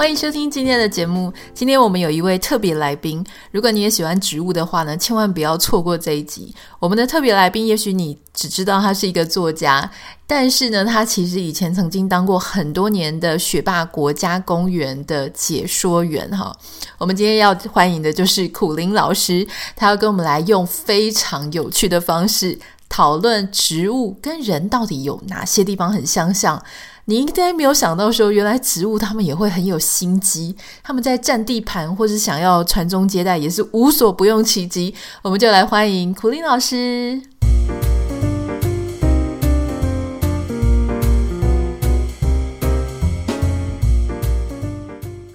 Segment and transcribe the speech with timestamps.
[0.00, 1.30] 欢迎收听今天的节目。
[1.52, 6.54] 今天我们有一位特别来宾，如果你也喜欢植物的话呢，千万不要错过这一集。
[6.78, 9.90] 我们的特别来宾，也许你只知道他是一个作家，
[10.26, 16.26] 但是呢，他其实以前曾经当过很多年的雪霸国家公园的解说员。
[16.30, 16.50] 哈，
[16.96, 19.46] 我们今天要欢迎的就是苦林老师，
[19.76, 26.64] 他要跟我们来用非常有趣的方式讨论植物跟人到底有哪些地方很相像。
[27.06, 34.94] 你应该没有想到说，原来植物它们也会很有心机，他们在占地盘或是想要传宗接代，也是无所不用其极。
[35.22, 37.20] 我们就来欢迎苦苓老师。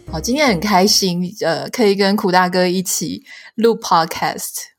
[0.09, 4.74] 好，今天很开心，呃，可以跟苦大哥一起录 Podcast。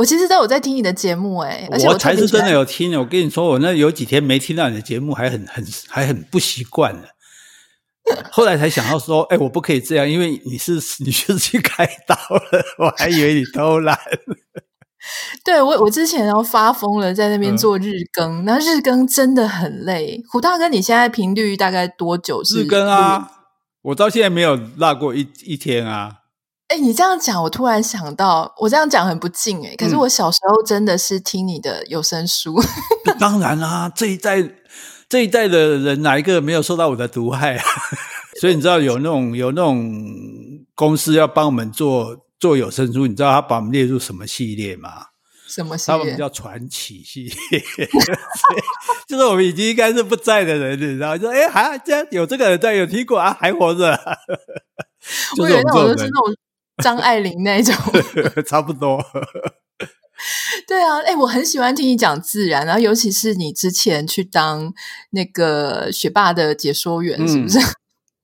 [0.00, 2.98] 我其实都有在听你的节目，哎，而且我，我才是真的有听。
[2.98, 7.02] 我跟你说，我那有几天没听到你的节目，还很很还很不习惯呢。
[8.32, 13.98] 后来才想到说，哎，我不可以这样，因为你是 你是去开刀了，我还以为你偷懒。
[15.44, 20.22] 对，我我之前要发疯了，在那边做日更，那、嗯、日更真的很累。
[20.30, 22.62] 胡大哥，你现在频率大概多久是？
[22.62, 23.30] 日更啊，
[23.82, 26.19] 我到现在没有落过一一天啊。
[26.70, 29.74] 哎，你这样讲，我突然想到，我这样讲很不敬哎。
[29.76, 32.54] 可是我小时候真的是听你的有声书。
[33.10, 34.36] 嗯、当然啦、啊，这一代
[35.08, 37.64] 这一代的人哪一个没有受到我的毒害啊？
[38.40, 39.84] 所以你知道有那种有那种
[40.76, 45.06] 公司要帮我们做做有声书，你知道他把我们列入什么系列吗？
[45.48, 45.98] 什么系列？
[45.98, 47.60] 他们叫传奇系列，
[49.08, 51.18] 就是我们已经应该是不在的人，你知道？
[51.18, 53.98] 说哎，还这样有这个人在，有听过啊，还活着。
[55.38, 56.36] 我以为那种就是那种。
[56.82, 57.74] 张爱玲那种，
[58.46, 59.02] 差不多。
[60.68, 64.72] 对啊，哎，我很喜欢听你讲自然，然后尤其是你之前去当
[65.12, 67.58] 那个学霸的解说员，是不是？
[67.58, 67.62] 嗯、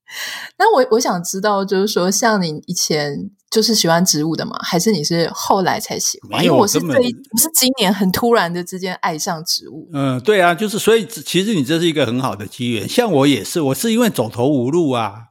[0.59, 4.53] 那我我想知道，就是说，像你以前就是喜欢植物的吗？
[4.63, 6.45] 还是你是后来才喜欢？
[6.45, 9.89] 因为我是这一，我是今年很突然的之间爱上植物。
[9.95, 12.87] 嗯，对啊，就是所以，其实你这是一个很好的机缘。
[12.87, 15.29] 像我也是，我是因为走投无路啊。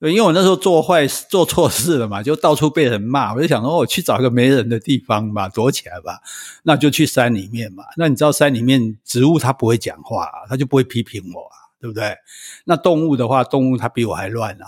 [0.00, 3.34] 对，因为我那时候做坏事、做错事了嘛，就到处被人骂。
[3.34, 6.20] 我就想说，我去找一个没人的地方吧，躲起来吧。
[6.62, 7.84] 那就去山里面嘛。
[7.98, 12.16] 那你知道山里面植物它不会讲话，它就不会批评我啊，对不对？
[12.64, 14.66] 那动物的话，动物它比我还乱啊。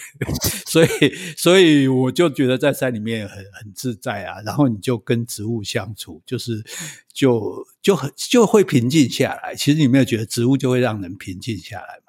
[0.68, 0.88] 所以，
[1.34, 4.42] 所以我就觉得在山里面很很自在啊。
[4.44, 6.62] 然后你就跟植物相处，就是
[7.14, 9.54] 就就很就会平静下来。
[9.54, 12.00] 其实你没有觉得植物就会让人平静下来？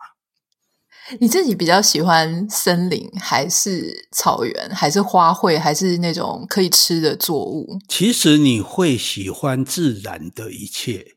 [1.20, 7.80] 你自己比较喜欢森林，还是草原，还是花卉，还是那种可以吃的作物？
[7.88, 11.16] 其实你会喜欢自然的一切，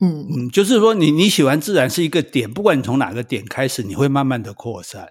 [0.00, 5.08] 嗯嗯，就是说你你喜欢自然是一个点，不管你从哪个点开始，你会慢慢的扩散。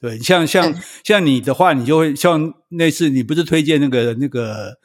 [0.00, 4.78] 对，像像像你的话，你就会像那次你不是推荐那个那个。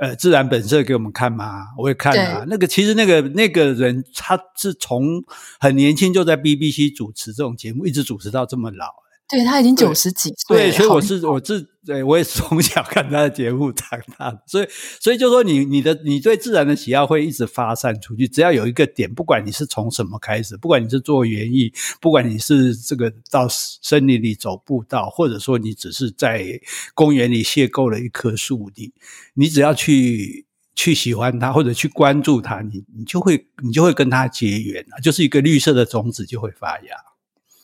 [0.00, 1.66] 呃，自然本色给我们看吗？
[1.78, 2.44] 我会看啊。
[2.48, 5.22] 那个其实那个那个人，他是从
[5.58, 8.86] 很年轻就在 BBC 主持这种节目，一直主持到这么老。
[9.30, 10.56] 对，他已经九十几岁。
[10.56, 14.66] 对，所以我是我是对，我也是从小看他的节目长大的，所以
[15.00, 26.60] 所以就说你你的你对自然的喜好会一直发散出去，只要有一个点，不管你是从什么开始，不管你是做园艺，不管你是这个到森林里走步道，或者说你只是在
[26.94, 28.92] 公园里邂逅了一棵树，你
[29.34, 36.96] 你只要去去喜欢它或者去关注它，你你就会你就会跟它结缘啊，就是一个绿色的种子就会发芽。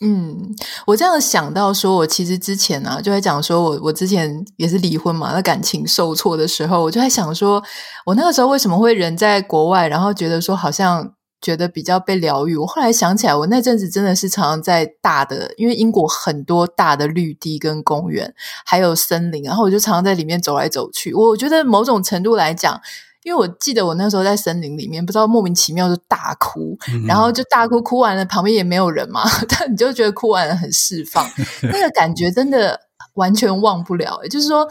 [0.03, 0.55] 嗯，
[0.87, 7.63] 我这样想到说，我其实之前、啊，就在讲说我我之前也是离婚嘛，那感情受挫的时候，我就在想说，
[8.05, 12.57] 我那个时候为什么会人在国外，然后觉得说好像觉得比较被疗愈。
[12.57, 18.35] 我后来想起来，我那阵子真的是常常在大的，因为英国很多大的绿地跟公园，
[18.67, 21.15] 还有森林，然后我就常常在里面走来走去。
[21.15, 22.81] 我觉得某种程度来讲。
[23.27, 31.29] 因为我记得我那时候在森林里面，不知道莫名其妙就大哭，嗯、然后就大哭，哭完了旁边也没有人嘛， 但你就觉得哭完了很释放，
[31.61, 32.79] 那个感觉真的
[33.15, 34.21] 完全忘不了。
[34.23, 34.69] 也就是说，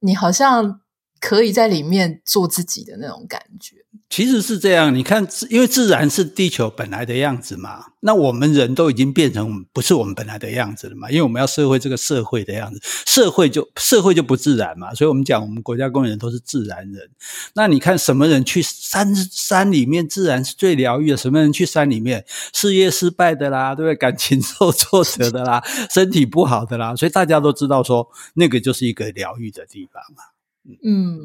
[0.00, 0.80] 你好像
[1.20, 3.76] 可以在里面做自己的那种感觉。
[4.10, 17.10] 其实是这样，你看，因为自然是地球本来的样子嘛，那我们人都已经变成不是我们本来的样子了嘛，因为我们要社会这个社会的样子，社会就社会就不自然嘛，所以我们讲我们国家公园人都是自然人。
[17.54, 22.24] 那你看什么人去山山里面，自然是最疗愈的；什么人去山里面，
[22.54, 23.94] 事业失败的啦，对不对？
[23.94, 30.22] 感情受挫折的啦，身体不好的啦，所以大家都知道说，那个就是一个疗愈的地方嘛。
[30.84, 31.18] 嗯，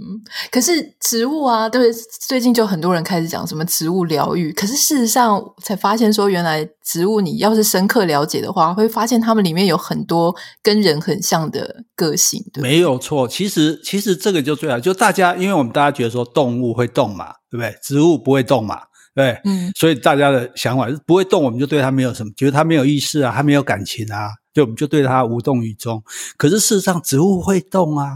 [0.51, 1.91] 可是植物啊，对，
[2.27, 4.53] 最近就很多人开始讲什么植物疗愈。
[4.53, 12.41] 可是事实上才发现说，原来植物你要是深刻了解的话，会发现它们里面有很多跟人很像的个性。
[12.53, 17.75] 对，没有错，其实其实这个就最好，就大家因为我们大家觉得说动物会动嘛，对不对？
[17.83, 18.79] 植物不会动嘛，
[19.13, 26.01] 对，嗯，所以大家的想法是不会动，我们就对它没有什么，觉得它没有意识啊，它没有感情啊，就我们就对它无动于衷。
[26.37, 28.09] 可是事实上，植物会动啊。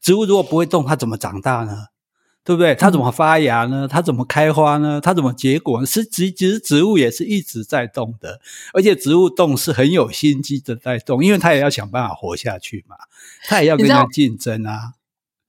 [0.00, 1.86] 植物如果不会动，它怎么长大呢？
[2.42, 2.74] 对不对？
[2.74, 3.86] 它怎么发芽呢？
[3.86, 4.98] 它怎么开花呢？
[5.00, 5.86] 它怎么结果呢？
[5.86, 8.40] 是其实植物也是一直在动的，
[8.72, 12.96] 而且植物动是很有心机的在动，因为它也要想办法活下去嘛，
[13.46, 14.94] 它也要跟人家竞争啊。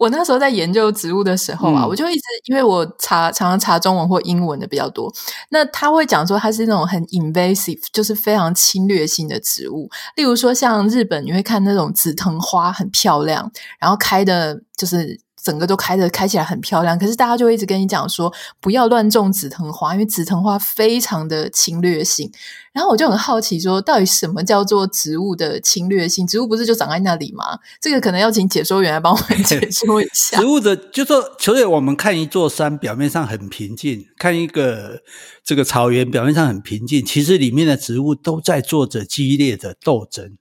[0.01, 5.13] 我那时候在研究植物的时候啊，嗯、我就一直因为我查常常查中文或英文的比较多，
[5.49, 9.87] 那他会讲说它是那种很 invasive，就是非常侵略性的植物。
[10.15, 15.21] 例如说像日本，你会看那种紫藤花很漂亮，然后开的就是。
[15.43, 22.31] 整个都开的开起来很漂亮，可是大家就会一直跟你讲说不要乱种紫藤花，因为紫藤花非常的侵略性。
[22.73, 26.25] 然后我就很好奇说，到底什么叫做植物的侵略性？
[26.25, 27.59] 植物不是就长在那里吗？
[27.81, 30.39] 这个可能要请解说员来帮我们解 说一下。
[30.39, 35.01] 植物的就说，所以我们看一座山，表面上很平静；看一个
[35.43, 40.37] 这个草原，表面上很平静，其实里面的植物都在做着激烈的斗争，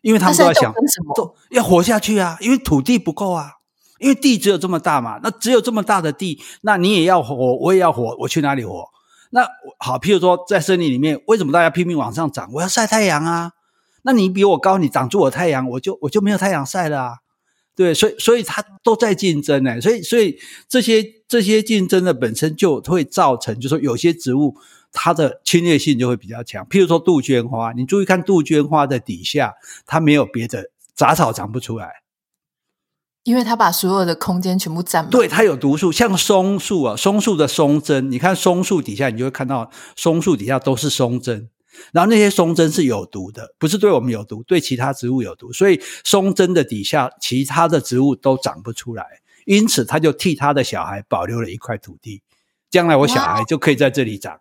[0.00, 0.74] 因为他们都要想
[1.14, 3.61] 都要活下去啊，因为土地不够啊。
[4.02, 8.86] 因为地只有这么大嘛，那只有这么大的地，那你也要活，我也要活，我去哪里活？
[9.30, 12.50] 那好，譬如说在森林里面，为什么大家拼命往上长？
[12.52, 13.52] 我要晒太阳啊！
[14.02, 17.14] 那你比我高，你挡住我太阳，我就我就没有太阳晒了啊！
[17.74, 20.36] 对，所以所以它都在竞争呢，所以所以
[20.68, 24.56] 这些这些竞争的本身就会造成，就说有些植物
[24.92, 26.66] 它的侵略性就会比较强。
[26.66, 29.54] 譬如说杜鹃花，你注意看杜鹃花的底下，
[29.86, 32.01] 它没有别的杂草长不出来。
[33.24, 35.10] 因为它把所有的空间全部占满。
[35.10, 41.48] 对，它有毒素，像松树啊，松树的松针，你看松树底下，你就会看到松树底下都是松针，
[41.92, 49.06] 然后那些松针是有毒的，不是对我们有毒，对其他植物有毒，所以松针的底下，其他的植物都长不出来，
[49.44, 52.22] 因此他就替他的小孩保留了一块土地，
[52.70, 54.40] 将来我小孩就可以在这里长。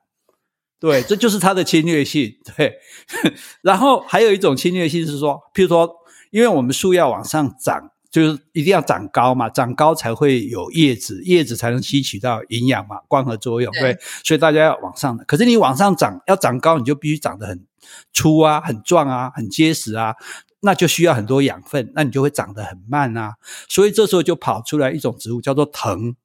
[0.80, 2.38] 对，这就是它的侵略性。
[2.57, 2.80] 对，
[3.62, 5.98] 然后还有一种侵略性是说，譬如说，
[6.31, 7.92] 因为我们树要往上长。
[8.11, 15.23] 就是一定要长高嘛，长高才会有叶子，叶子才能吸取到营养嘛，光合作用，对，对，所以大家要往上的。
[15.23, 17.65] 可是你往上长，要长高，你就必须长得很
[18.11, 20.13] 粗啊，很壮啊，很结实啊，
[20.59, 23.35] 那就需要很多养分，那你就会长得很慢啊。
[23.69, 26.15] 所以这时候就跑出来一种植物，叫做藤，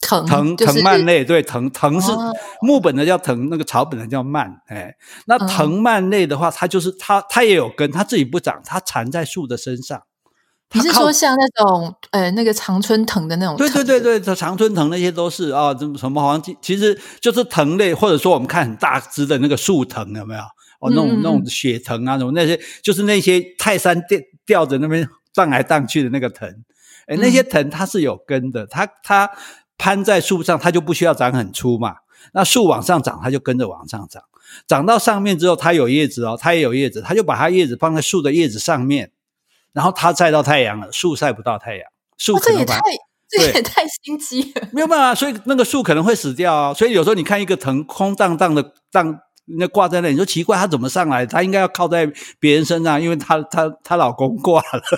[0.00, 2.12] 藤藤藤蔓类，对，藤藤是
[2.60, 4.94] 木本的叫藤，那个草本的叫蔓，哎，
[5.24, 10.02] 那藤蔓类的话，它就是它，它也有根，它自己不长，它缠在树的身上。
[10.72, 13.56] 你是说像那种呃那个常春藤的那种？
[13.56, 20.40] 对对对对，这常春藤那些都是啊，什么什么黄金，其实就是藤类，或者说我们看很大枝的那个树藤有没有？
[20.80, 26.48] 哦，那种那种雪藤啊，什么那些，就是那些泰山吊吊着那边荡来荡去的那个藤。
[27.06, 29.28] 哎那些藤它是有根的，它它
[29.76, 31.96] 攀在树上，它就不需要长很粗嘛。
[32.32, 34.22] 那树往上长，它就跟着往上长，
[34.68, 39.10] 长到上面之后，它有叶子哦，它也有叶子，它就把它叶子放在树的叶子上面。
[39.72, 41.86] 然后它晒到太阳了，树晒不到太阳，
[42.18, 42.80] 树可能、哦、这也太
[43.28, 46.74] 这也太心机了， 没有办法，所以那个树可能会死掉啊。
[46.74, 49.20] 所以有时候你看一个藤空荡荡的荡，
[49.58, 51.24] 那挂在那里，你说奇怪，它怎么上来？
[51.24, 52.10] 它应该要靠在
[52.40, 54.82] 别人身上，因为她她她老公挂了。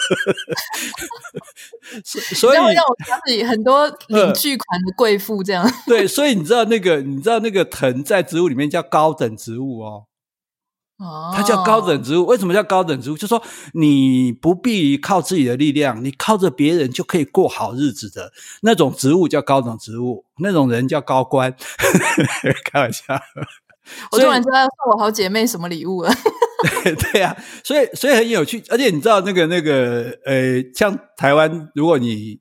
[2.05, 2.73] 所以让我
[3.07, 5.71] 想起很多领巨款的贵妇这样、呃。
[5.87, 10.05] 对，所以你知道那个你知道那个藤在植物里面叫高等植物哦。
[11.35, 13.15] 它叫高等植物，为什么叫高等植物？
[13.15, 13.43] 就是说
[13.75, 18.33] 你不必靠自己的力量，你靠着别人就可以过好日子的
[18.63, 21.55] 那种植物叫高等植物， 那种人叫高官。
[22.71, 23.05] 开玩笑，
[24.13, 26.13] 我突然知道要送我好姐妹什么礼物了。
[26.85, 32.39] 对 对啊，所以所以很有趣，而且你知道那个那个呃，像台湾，如果你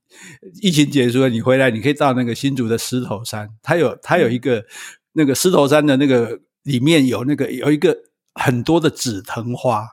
[0.62, 4.65] 疫情结束了，你回来，你可以到那个新竹的狮头山，它有它有一个、嗯、
[5.13, 7.98] 那个狮头山的那个里面有那个有一个。
[8.42, 9.88] 很多的紫藤花，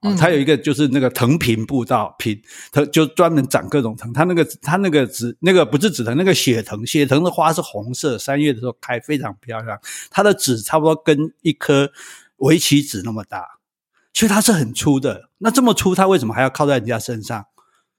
[0.00, 2.40] 哦，它有一个就是那个藤坪步道，坪
[2.70, 4.12] 藤就专门长各种藤。
[4.12, 9.78] 它那个它那个紫那个不是紫藤，那个血藤，血藤的花是红色，三月的时候开，非常漂亮。
[10.10, 11.90] 它的籽差不多跟一颗
[12.36, 13.58] 围棋子那么大，
[14.12, 15.30] 所以它是很粗的。
[15.38, 17.46] 那这么粗，它为什么还要靠在人家身上？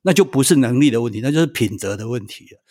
[0.04, 2.62] 那就不是能力的问题，那就是品德的问题了。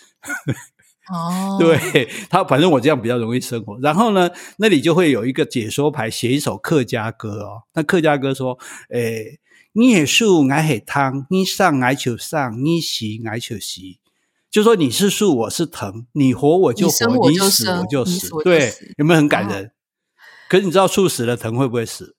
[1.12, 3.78] 哦，对，他反正我这样比较容易生活。
[3.80, 7.62] 然后呢，那里就会有一个解说牌，写一首客家歌哦。
[7.74, 8.58] 那客家歌说
[8.88, 9.38] ：“诶，
[9.72, 13.80] 你也树，我是藤，你上来就上，你死来就死。”
[14.50, 18.30] 就说你是树，我是藤，你活我就活，你死我就死。
[18.44, 19.72] 对，有没有很感人？
[20.48, 22.14] 可是你知道树死了，藤会不会死？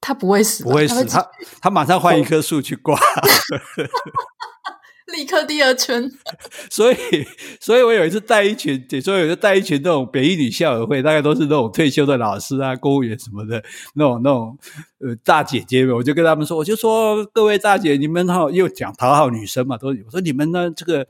[0.00, 2.98] 他不会死，不会死，他他马上换一棵树去挂。
[5.14, 6.10] 立刻第二春，
[6.70, 6.96] 所以，
[7.60, 13.62] 所以我有一次带一群，所以有一次带一群那种北一女校友会，大概都是那种退休的老师啊、公务员什么的，
[13.94, 14.58] 那种那种
[15.00, 21.06] 呃大姐姐们，我就跟他们说，我就说各位大姐，你们好，又讲讨好女生嘛，都我说你们呢，这个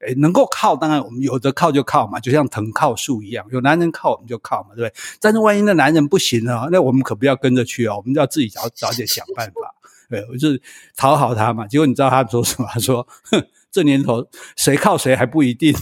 [0.00, 4.92] 诶能够靠，当然我们有的靠就靠嘛，就像藤靠树一样，有男人靠我们就靠嘛，对不对？
[5.20, 9.74] 但是万一那男人不行呢，那我们可不要跟着去哦，我们就要自己找找点想办法。
[10.08, 10.62] 对，我就是
[10.96, 12.68] 讨好他嘛，结果你知道他说什么？
[12.72, 15.72] 他说：“哼，这年头谁靠谁还不一定，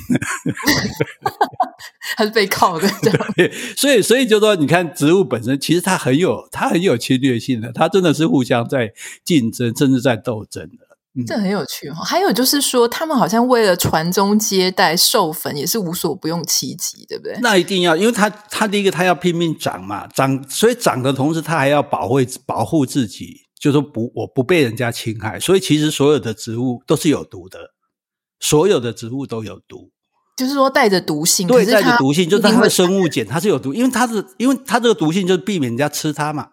[2.16, 2.88] 他是被靠的。”
[3.36, 8.92] 对，所以所以就说，你看植物本身其实它很有它很有侵略性的，它真的是互相在
[9.24, 10.86] 竞争，甚至在斗争的。
[11.18, 12.04] 嗯、这很有趣哈、哦。
[12.04, 17.38] 还有就是说，他们好像为了传宗接代、授粉，也是无所不用其极，对不对？
[17.40, 23.45] 那一定要，因为他他第一个他要拼命长嘛，长，所以长的同时，他还要保卫保护自己。
[23.58, 27.74] 就说不，我不被人家侵害，所以其实所有的植物都是有毒的，
[28.38, 29.90] 所有的植物都有毒，
[30.36, 36.50] 就是说带着毒性，对，带着毒性，就是它的生物碱，它是有毒，因为它是，因为它这个毒性就是避免人家吃它嘛，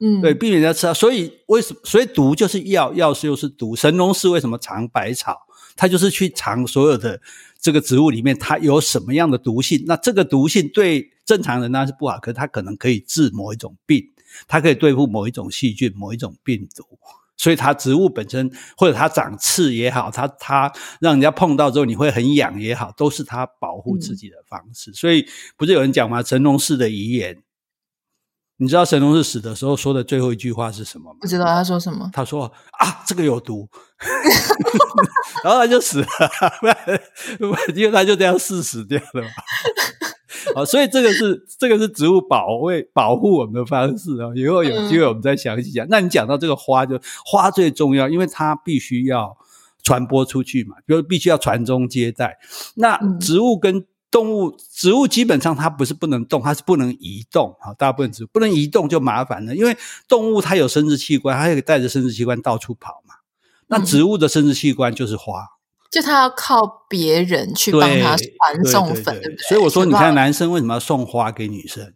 [0.00, 1.80] 嗯，对，避免人家吃它，所以为什么？
[1.84, 3.76] 所以毒就是药，药是又是毒。
[3.76, 5.36] 神农氏为什么尝百草？
[5.74, 7.18] 他就是去尝所有的
[7.58, 9.82] 这个植物里面，它有什么样的毒性？
[9.86, 14.04] 那这个毒性对正常人那是不好，可是它可能可以治某一种病。
[14.46, 16.84] 它可以对付某一种细菌、某一种病毒，
[17.36, 24.90] 所以它植物本身或者它长刺也好，它它让人家碰到之后你会很痒也好，都是它保护自己的方式。
[24.90, 26.22] 嗯、所以不是有人讲吗？
[26.22, 27.42] 神农氏的遗言，
[28.58, 31.18] 你知道神农氏死的时候说的最后一句话是什么吗？
[31.20, 32.08] 不知道他说什么？
[32.12, 32.44] 他说
[32.78, 33.68] 啊，这个有毒，
[35.42, 36.06] 然后他就死了，
[37.74, 39.28] 因为他就这样死死掉了嘛。
[40.54, 44.30] 好，所以这个是这个是植物保卫保护我们的方式啊。
[44.34, 45.86] 以后有机会我们再详细讲。
[45.86, 49.36] 嗯、那你讲到这个花，就花最重要，因为它必须要
[49.82, 52.38] 传播出去嘛，比如必须要传宗接代。
[52.74, 57.56] 那植物跟动物，植物基本上它不是不能动，它是不能移动。
[57.60, 63.14] 啊，大部分植物不能移动就麻烦了，因为动物它有生殖器官，它可以带着生殖器官到处跑嘛。
[63.68, 65.46] 那植物的生殖器官就是花。
[65.92, 69.46] 就他要靠别人去帮他传送粉，对不对？
[69.46, 71.92] 所以我说，你看男生为什么要送花给女生，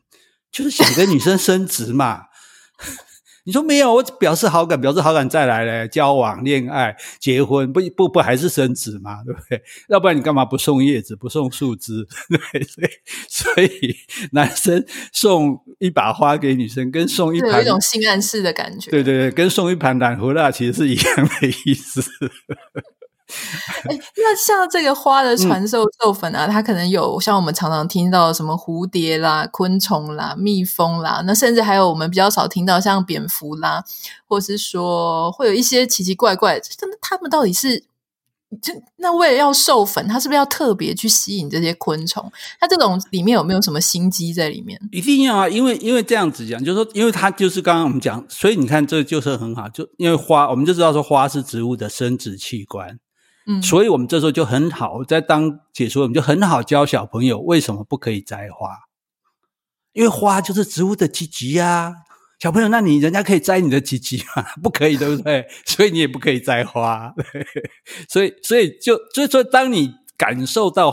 [0.52, 2.24] 就是想跟女生升职嘛。
[3.46, 9.62] 你说没有，我表示好感，表示好感再来嘞，交往、恋爱、结婚，不不不还是升职嘛，对不对？
[9.88, 12.04] 要不然你干嘛不送叶子，不送树枝？
[12.28, 12.88] 对，所以
[13.28, 13.96] 所以
[14.32, 18.90] 男生送一把花给女生，跟送一盘有一种性暗示的感觉。
[18.90, 22.02] 对对对，跟送一盘蓝胡辣其实是一样的意思。
[23.90, 33.84] 哎，那像这个花的传授授粉啊，嗯、它可能有像我们常常听到什么蝴蝶啦、昆虫啦、蜜蜂啦，那甚至还有我们比较少听到像蝙蝠啦，
[34.26, 37.84] 或是说会有一些奇奇怪怪，那他们到底是
[38.62, 42.30] 就那为了要授粉，它是不是要特别去吸引这些昆虫？
[42.60, 44.80] 它这种里面有没有什么心机在里面？
[44.92, 53.00] 一定要啊，因为因为这样子讲，就是说，因为它就是刚刚我们讲，所以你看这就是很好，就因为花，我们就知道说花是植物的生殖器官。
[53.46, 58.76] 嗯，所以我们这时候就很好，在当解说，我们就很好教小朋友为什么不可以摘花，
[59.92, 61.94] 因为花就是植物的积极呀，
[62.38, 64.44] 小朋友，那你人家可以摘你的积极吗？
[64.62, 65.46] 不可以，对不对？
[65.64, 67.14] 所以你也不可以摘花，
[68.08, 69.94] 所以所以就所以说，当你。
[70.16, 70.92] 感受到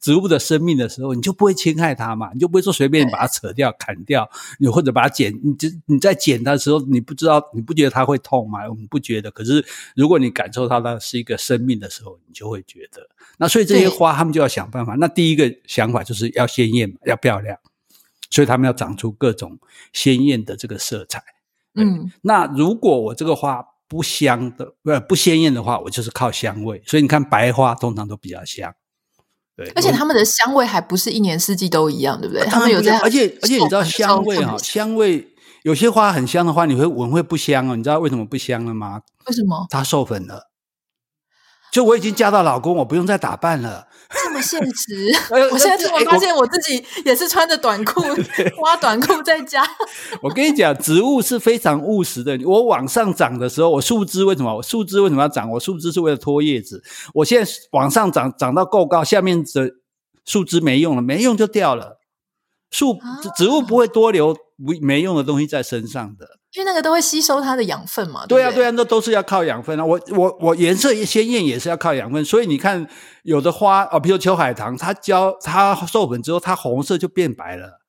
[0.00, 5.32] 植物的生命的时候，你就不会侵害它嘛，你就不会说随便把它扯掉、砍掉，你或者把它剪。
[5.42, 8.68] 你就你在剪它的时候，你不知道，你不觉得它会痛吗？
[8.68, 9.30] 我们不觉得。
[9.30, 9.64] 可是
[9.94, 13.08] 如果你感受到它是一个生命的时候，你就会觉得。
[13.38, 14.94] 那所以这些花，他们就要想办法。
[14.94, 17.58] 那第一个想法就是要鲜艳，要漂亮，
[18.30, 19.58] 所以他们要长出各种
[19.92, 21.22] 鲜艳的这个色彩。
[21.74, 23.66] 嗯，那如果我这个花。
[23.92, 26.82] 不香的，不不鲜艳的话，我就是靠香味。
[26.86, 28.72] 所以你看，白花通常都比较香，
[29.54, 29.70] 对。
[29.76, 32.46] 而且它们的香味还不是一年四季都一样，对不对？
[32.46, 35.28] 它们有这样，而且而且你知道香味哈，香味
[35.64, 37.76] 有些花很香的话，你会闻会不香哦。
[37.76, 39.02] 你知道为什么不香了吗？
[39.26, 39.66] 为什么？
[39.68, 40.48] 它授粉了。
[41.70, 43.88] 就我已经嫁到老公，我不用再打扮了。
[44.12, 45.10] 这么现实，
[45.50, 48.02] 我现在突然发现我自己也是穿着短裤
[48.62, 49.64] 挖短裤在家。
[50.20, 52.38] 我跟你讲，植物是非常务实的。
[52.44, 54.56] 我往上长的时候，我树枝为什么？
[54.56, 55.50] 我树枝为什么要长？
[55.50, 56.82] 我树枝是为了拖叶子。
[57.14, 59.74] 我现在往上长，长到够高，下面的
[60.24, 61.98] 树枝没用了，没用就掉了。
[62.70, 62.98] 树
[63.36, 66.26] 植物不会多留不没用的东西在身上的。
[66.54, 69.84] 因为那个都会吸收它的养分嘛，对啊，对，对啊，那都是要靠养分啊。
[69.84, 72.86] 我我我颜色鲜艳也是要靠养分，所以你看
[73.22, 77.80] 有的花哦，比如秋海棠，它浇它授粉之后，它红色就变白了。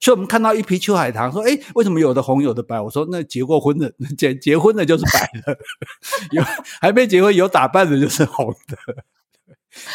[0.00, 2.80] 所以我们看到一批秋海棠，说，哎，为什么有的红有的白？
[2.80, 5.58] 我说那结过婚的 结结婚的就是白的，
[6.32, 6.42] 有
[6.80, 9.04] 还没结婚有打扮的就是红的。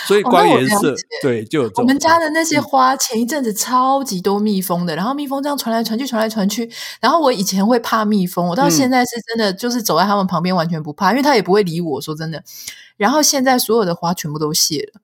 [0.08, 1.70] 所以光颜色、哦、对，就。
[1.76, 6.70] 我们家的那些花，前一阵子超级多蜜蜂的，嗯、然后蜜蜂这样传来传去，传来传去。
[7.00, 12.02] 然后我以前会怕蜜蜂，我到现在是真的，就是走在他们旁边完全不怕，嗯、因为他也不会理我。
[12.02, 12.44] 说真的，
[12.98, 15.02] 然后现在所有的花全部都谢了，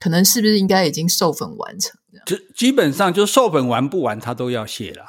[0.00, 1.92] 可能是不是应该已经授粉完成？
[2.26, 5.04] 这基本上就授粉完不完，它都要谢了。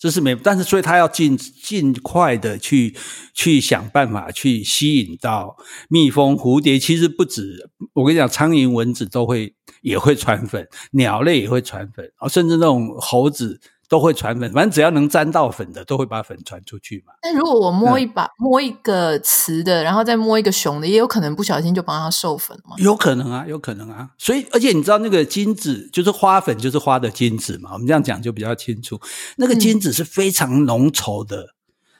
[0.00, 2.96] 这是没，但是所以他要尽尽快的去
[3.34, 5.58] 去想办法去吸引到
[5.90, 6.78] 蜜蜂、蝴蝶。
[6.78, 13.60] 其实不止，我跟你讲，苍蝇、蚊子都会也会传粉，鸟类也会传粉，甚至那种猴子。
[13.90, 17.12] 都会传粉，反正只要能沾到粉的，都会把粉传出去嘛。
[17.20, 22.76] 但如果我摸一把，嗯、摸一个雌的，然后再摸一个雄的，也有可能不小心就帮它授粉嘛。
[22.78, 24.10] 有可能啊，有可能啊。
[24.16, 27.70] 所以，而且你知道那个精子，就是花粉，就是花的精子嘛。
[27.72, 29.00] 我们这样讲就比较清楚。
[29.38, 31.42] 那个精子是非常浓稠的。
[31.42, 31.48] 嗯、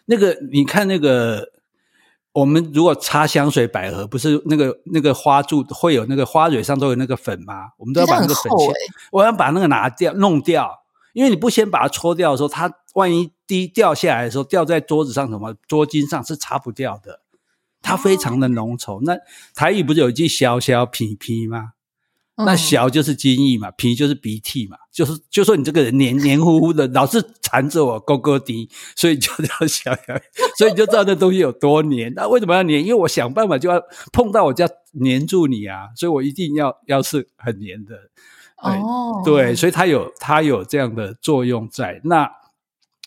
[0.06, 1.48] 那个你看，那个
[2.32, 7.70] 我们如果擦香水百合，不是那个那个花柱会有那个花蕊上都有那个粉吗？
[7.78, 8.44] 我们都要把那个粉
[9.10, 10.79] 我要把那个拿掉，弄掉。
[11.12, 17.20] 因为你不先把它搓掉的时候，它万一滴掉下来的时候，掉在桌子上什么桌巾上是擦不掉的，
[17.82, 18.98] 它非常的浓稠。
[18.98, 19.16] 哦、那
[19.54, 21.72] 台语不是有一句“小小皮皮”吗？
[22.40, 30.14] 嗯、那“小”就是精液嘛，“鼻”就是鼻涕嘛，就是就说你这个人黏黏糊糊的，老是缠着我勾勾滴，所以就叫小小，
[30.58, 32.12] 所以你就知道这东西有多黏。
[32.14, 32.80] 那为什么要黏？
[32.82, 33.82] 因为我想办法就要
[34.12, 37.94] 碰到我就要黏住你啊，所以我一定要要是很黏的。
[38.62, 42.30] 哦，对，所以它有它有这样的作用在那，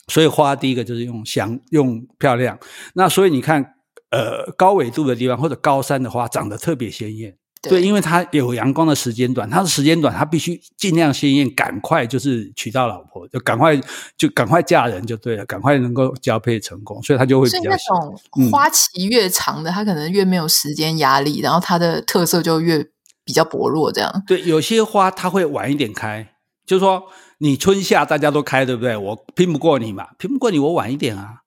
[0.08, 2.58] 所以花第一个就是用香用漂亮。
[2.96, 3.76] 那所以你看，
[4.10, 13.76] 呃，高纬度的地方或者高山的花长得特别鲜艳，对，对，因为它有阳光的时间短，它的时间短，它必须尽量鲜艳，赶快就是娶到老婆，就赶快
[14.18, 17.70] 就赶快嫁人就对了，赶快能够交配成功，所以它就会比较。
[17.72, 22.86] 那种花期越长的，嗯、它可能越没有时间压力，然后它的特色就越。
[23.26, 24.42] 比较薄弱，这样对。
[24.42, 26.34] 有些花它会晚一点开，
[26.66, 27.04] 就是说
[27.38, 28.98] 你春夏大家都开，对不对？
[28.98, 31.43] 我拼不过你嘛，拼不过你，我晚一点啊。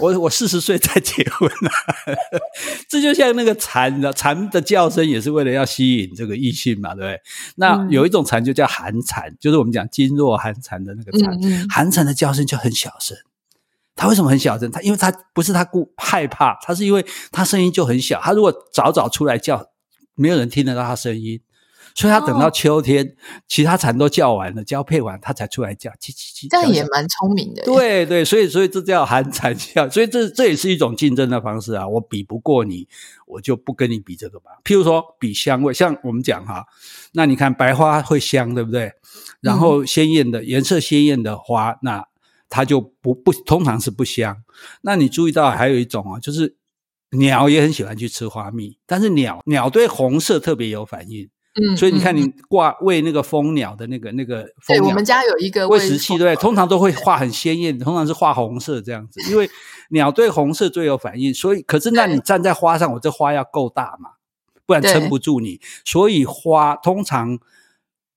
[0.00, 1.70] 我我四十岁才结婚啊，
[2.88, 7.20] 这就像那个蝉的蝉的叫声，也是为了要吸引这个异性嘛，对不对？
[7.56, 11.32] 那有一种蝉就叫寒蝉，就是我们讲噤若寒蝉的那个蝉。
[11.34, 13.16] 嗯嗯寒蝉的叫声就很小声，
[13.94, 14.70] 它为什么很小声？
[14.70, 18.20] 它因为它不是它故害怕，它是因为它声音就很小。
[18.20, 19.70] 它如果早早出来叫。
[20.16, 21.40] 没有人听得到它声音，
[21.94, 23.10] 所以它等到秋天，哦、
[23.48, 26.46] 其他蝉都叫完了，交配完，它才出来叫，叽叽叽。
[26.50, 27.62] 这样也蛮聪明的。
[27.64, 31.86] 对对，所以所以这叫寒蝉叫，所以这这也是一种竞争的方式啊。
[31.86, 32.88] 我比不过你，
[33.26, 34.50] 我就不跟你比这个吧。
[34.64, 36.66] 譬如说比香味，像我们讲哈，
[37.12, 38.92] 那你看白花会香，对不对？
[39.40, 42.06] 然后鲜艳的、嗯、颜色鲜艳的花，那
[42.48, 44.42] 它就不不通常是不香。
[44.82, 46.56] 那你注意到还有一种啊，就是。
[47.18, 59.50] 鸟也很喜欢去吃花蜜，但是鸟鸟对红色特别有反应，嗯，所以你看你挂喂那个蜂鸟的那个那个蜂鸟，对，我们家有一个喂食器，对，通常都会画很鲜艳，通常是画红色这样子，因为
[59.90, 64.10] 鸟对红色最有反应，所以可是那你站在花上，我这花要够大嘛，
[64.64, 67.36] 不然撑不住你，所以花通常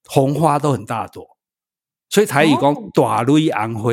[0.06, 1.36] 红花都很大朵，
[2.08, 3.90] 所以台语讲大蕊红花，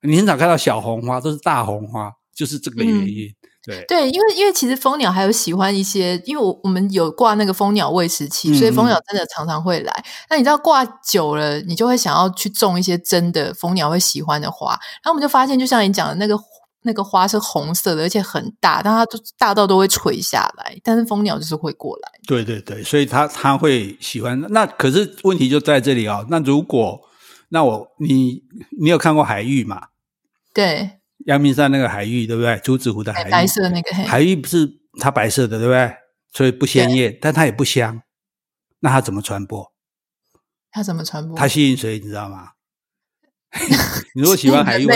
[0.00, 3.34] 你很少看到小红花，都是大红花，就是这个原因。
[3.66, 10.04] 嗯对，对，因为因为其实蜂鸟还有喜欢一些，因为我我们有挂那个蜂鸟喂食器，嗯、所以蜂鸟真的常常会来。
[10.30, 14.70] 那你知道挂久了，你就会想要去种一些真的蜂鸟会喜欢的花。
[14.70, 16.38] 然后我们就发现，就像你讲的那个
[16.82, 20.78] 那个花是红色的，而且很大，但它都大到都会垂下来。
[20.84, 22.08] 但是蜂鸟就是会过来。
[22.28, 24.40] 对对对，所以它它会喜欢。
[24.50, 26.26] 那可是问题就在这里啊、哦。
[26.30, 27.00] 那如果
[27.48, 28.42] 那我你
[28.80, 29.88] 你有看过海芋吗？
[30.54, 31.00] 对。
[31.26, 32.58] 阳明山那个海芋，对不对？
[32.64, 34.68] 竹子湖的海芋，白色那个海芋不是
[35.00, 35.92] 它白色的，对不对？
[36.32, 38.02] 所以不鲜艳，但它也不香。
[38.80, 39.72] 那它怎么传播？
[40.70, 41.36] 它怎么传播？
[41.36, 41.98] 它吸引谁？
[41.98, 42.50] 你知道吗？
[44.14, 44.92] 你如果喜欢海芋，我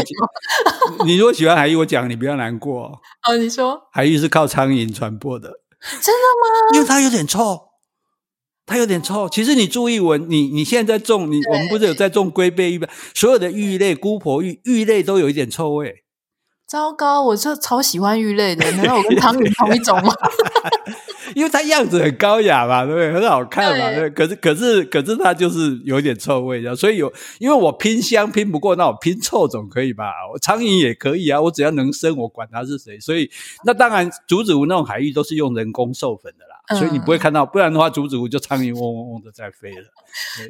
[1.06, 3.00] 你如果喜欢海芋，我讲你不要难过。
[3.26, 5.48] 哦，你说海芋是靠苍蝇传播的，
[5.80, 6.74] 真的吗？
[6.74, 7.70] 因为它有点臭，
[8.66, 9.28] 它有点臭。
[9.28, 12.86] 其实你注意闻，你你现在在种，你我们不是有在种龟背芋吗？
[13.14, 16.04] 所有的芋类、姑婆芋、芋类都有一点臭味。
[16.70, 20.14] 糟糕，我就超喜欢鱼类的，难道我跟苍蝇同一种吗？
[21.34, 23.12] 因为它样子很高雅嘛，对不对？
[23.12, 24.08] 很好看嘛，对。
[24.10, 30.12] 可是，可是，可是它就是有点臭味，所以有，因为我拼香拼不过，那我拼臭总可以吧？
[30.32, 33.00] 我苍蝇也可以啊，我只要能生，我管它是谁。
[33.00, 33.28] 所以，
[33.64, 36.49] 那当然，竹子湖那种海域都是用人工授粉的啦。
[36.78, 39.84] 所以你不会看到，不然的话，竹子湖就苍蝇嗡嗡嗡的在飞了。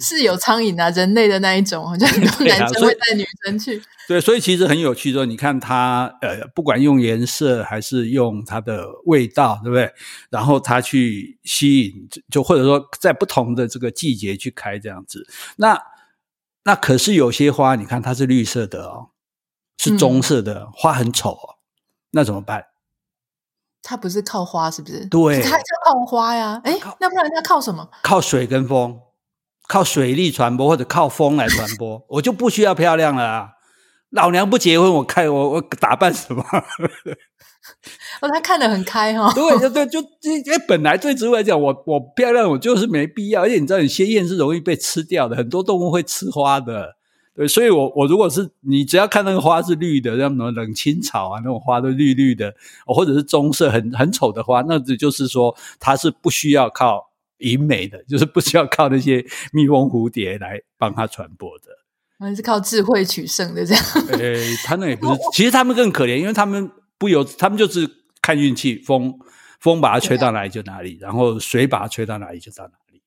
[0.01, 3.77] 是有苍蝇啊，人类的那一种，好像很多 男生会带女生去。
[3.77, 9.91] 对，啊、对，所以其实很有趣，说你看它，呃，不管用颜色还是用它的味道，对不对？
[10.31, 15.27] 然后它去吸引，就或者说在不同的这个季节去开这样子。
[15.57, 15.81] 那
[16.65, 19.09] 那可是有些花，你看它是绿色的哦，
[19.79, 21.57] 是棕色的，嗯、花很丑哦，
[22.11, 22.67] 那怎么办？
[23.91, 25.05] 它不是靠花，是不是？
[25.07, 26.61] 对，它就靠花呀。
[26.63, 27.85] 哎，那不然它靠什么？
[28.05, 28.97] 靠水跟风，
[29.69, 32.01] 靠水力传播，或者靠风来传播。
[32.11, 33.49] 我就不需要漂亮了啊！
[34.11, 36.45] 老娘不结婚，我开我我打扮什么？
[38.23, 39.33] 哦，他看得很开哈、哦。
[39.35, 43.43] 对对对，就 因为本来对植物来讲，我我漂亮，我就是没必要。
[43.43, 46.95] 而且你知道，你鲜艳是容易被吃掉的，很多动物会吃花的。
[47.41, 59.25] 对，所以我我如果是你，只要看那个花是绿的，像什么冷青草啊那种花都绿绿的，或者是棕色很很丑的花，那这就是说它是不需要靠引美的，就是不需要靠那些
[59.55, 61.65] 蜜蜂蝴蝶来帮它传播的，
[62.19, 63.83] 还是靠智慧取胜的这样。
[64.19, 67.89] 诶，他那也不是，其实他们更可怜，因为他们不由，他们就是
[68.21, 69.19] 看运气，风
[69.61, 73.01] 风把它吹到哪里就哪里，然后水把它吹到哪里就到哪里。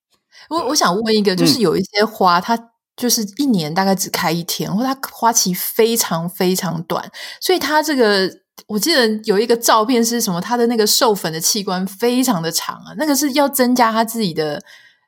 [0.49, 2.71] 我我想问一个，就是有一些花它。
[2.95, 7.09] 就是一年大概只开一天，或它花期非常非常短，
[7.41, 8.29] 所以它这个
[8.67, 10.39] 我记得有一个照片是什么？
[10.39, 14.61] 它的那个授粉的器官非常的长啊，那个是要增加它自己的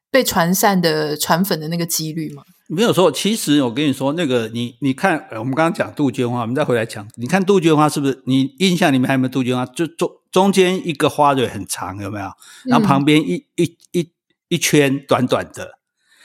[0.10, 2.44] 被传散的传粉的那个几率吗？
[2.68, 8.24] 没有错，其实我跟你说，那个你你看，我们刚刚讲杜鹃花，我们再回来讲，你看杜鹃花是不是？
[8.26, 9.64] 你印象里面还有没有杜鹃花？
[9.68, 12.32] 就中中间一个花蕊很长，有没有？
[12.66, 14.12] 然后旁边一、嗯、一一
[14.48, 15.78] 一圈短短的，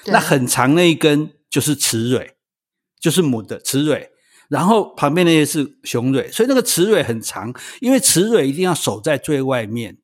[0.07, 1.33] 那很长那一根。
[1.51, 2.37] 就是雌蕊，
[3.01, 4.11] 就是母的雌蕊，
[4.49, 9.99] 然后旁边那些是雄蕊，所以那个雌蕊很长，因为雌蕊一定要守在最外面，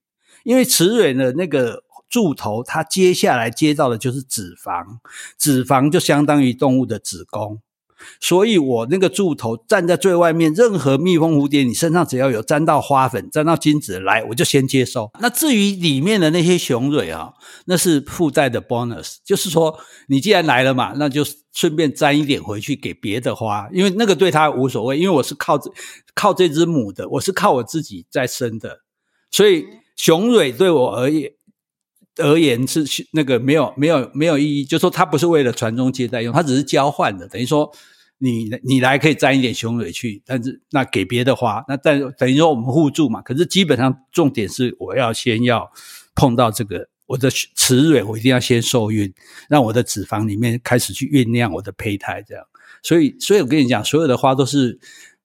[0.44, 4.98] 因为雌蕊的那个柱头，它接下来接到的就是脂肪，
[5.38, 7.62] 脂肪就相当于动物的子宫。
[8.20, 15.10] 所以我那个柱头站在最外面，任何蜜蜂蝴蝶，你身上只要有沾到花粉、沾到精子来，我就先接收。
[15.20, 17.32] 那至于里面的那些雄蕊啊，
[17.66, 19.78] 那是附带的 bonus，就是说
[20.08, 25.58] 你既然来了嘛，那就顺便沾一点回去给别的花，因为那个对它无所谓，因为我是靠
[26.14, 28.80] 靠这只母的，我是靠我自己在生的，
[29.30, 29.64] 所以
[29.96, 31.30] 雄蕊对我而言
[32.16, 37.72] 而言是那个没有没有没有意义，就说它不是为了传宗接代用，它只是交换的，等于说。
[38.18, 43.20] 你你来可以沾一点雄蕊去，但是那给别的花，那但等于说我们互助嘛。
[43.20, 45.70] 可是基本上重点是我要先要
[46.14, 49.12] 碰到这个我的雌蕊，我一定要先受孕，
[49.50, 52.42] 让我的脂肪里面开始去酝酿我的胚胎，这样。
[52.82, 54.80] 所以，所以我跟你讲，所有的花都是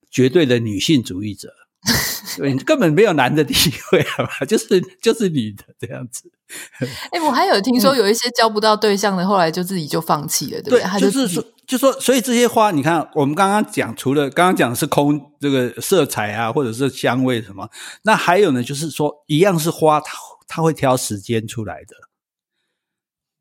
[0.10, 1.48] 绝对的女性主义者。
[2.38, 4.30] 对，根本没有男的体会，好吧？
[4.48, 6.32] 就是就是女的这样子。
[6.80, 10.82] 哎、欸，我还有听说有一些交不到对象的，嗯、后来就自己就放弃了，对不对？
[10.82, 17.68] 对，就是说，就说，所以这些花，你看，我们刚刚讲，除了刚刚讲的是空这个色彩啊，或者是香味什么，
[18.04, 20.16] 那还有呢，就是说，一样是花，它
[20.48, 21.96] 它会挑时间出来的。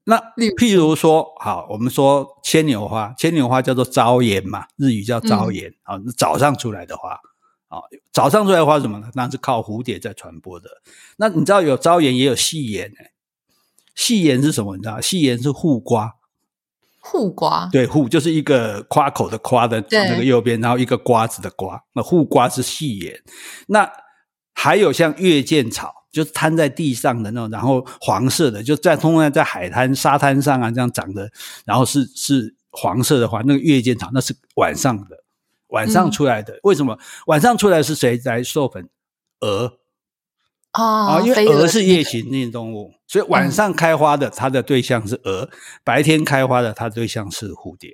[0.04, 0.16] 那
[0.56, 7.18] 譬如说，好，我们说牵牛花，牵牛花叫做朝颜嘛，日语叫朝颜啊，嗯、早上出来的花。
[7.70, 9.08] 啊、哦，早上出来的花什么呢？
[9.14, 10.68] 那是靠蝴蝶在传播的。
[11.18, 13.12] 那你知道有朝颜也有细颜哎，
[13.94, 14.76] 细颜是什么？
[14.76, 15.00] 你知道？
[15.00, 16.16] 细颜是护瓜，
[16.98, 21.80] 护瓜对，护就是一个夸口的夸的那个右边，然后一个瓜子的瓜。
[21.92, 23.22] 那护瓜是细颜。
[23.68, 23.88] 那
[24.52, 31.30] 还有像月见草，就是摊在地上的那种，然后黄色的，就在通常在海滩沙滩上啊这样长的，
[31.64, 35.19] 然后是是黄色的话，那个月见草那是晚上的。
[35.70, 38.88] 晚上出来的，嗯、为什么晚上出来是谁来授粉？
[39.40, 39.78] 蛾
[40.72, 45.48] 啊，哦、因为蛾是夜行性动物，所以晚上开花的它的对象是蛾，嗯、
[45.82, 47.90] 白天开花的它的对象是蝴蝶。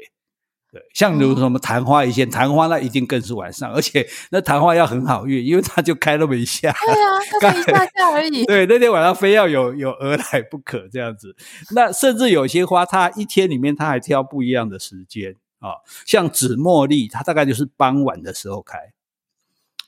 [0.72, 6.74] 对，像比如什么昙花一现，昙花那一定更是晚上，而且那昙花要很好运，因为它就开那么一下。
[6.84, 7.08] 对啊，
[7.40, 8.44] 它才一下下而已。
[8.50, 11.36] 对，那天晚上非要有有鹅来不可这样子。
[11.74, 15.36] 那甚至有些花，它一天里面它还挑不一样的时间。
[15.66, 15.82] 啊。
[16.06, 18.78] 像紫茉莉，它大概就是傍晚的时候开，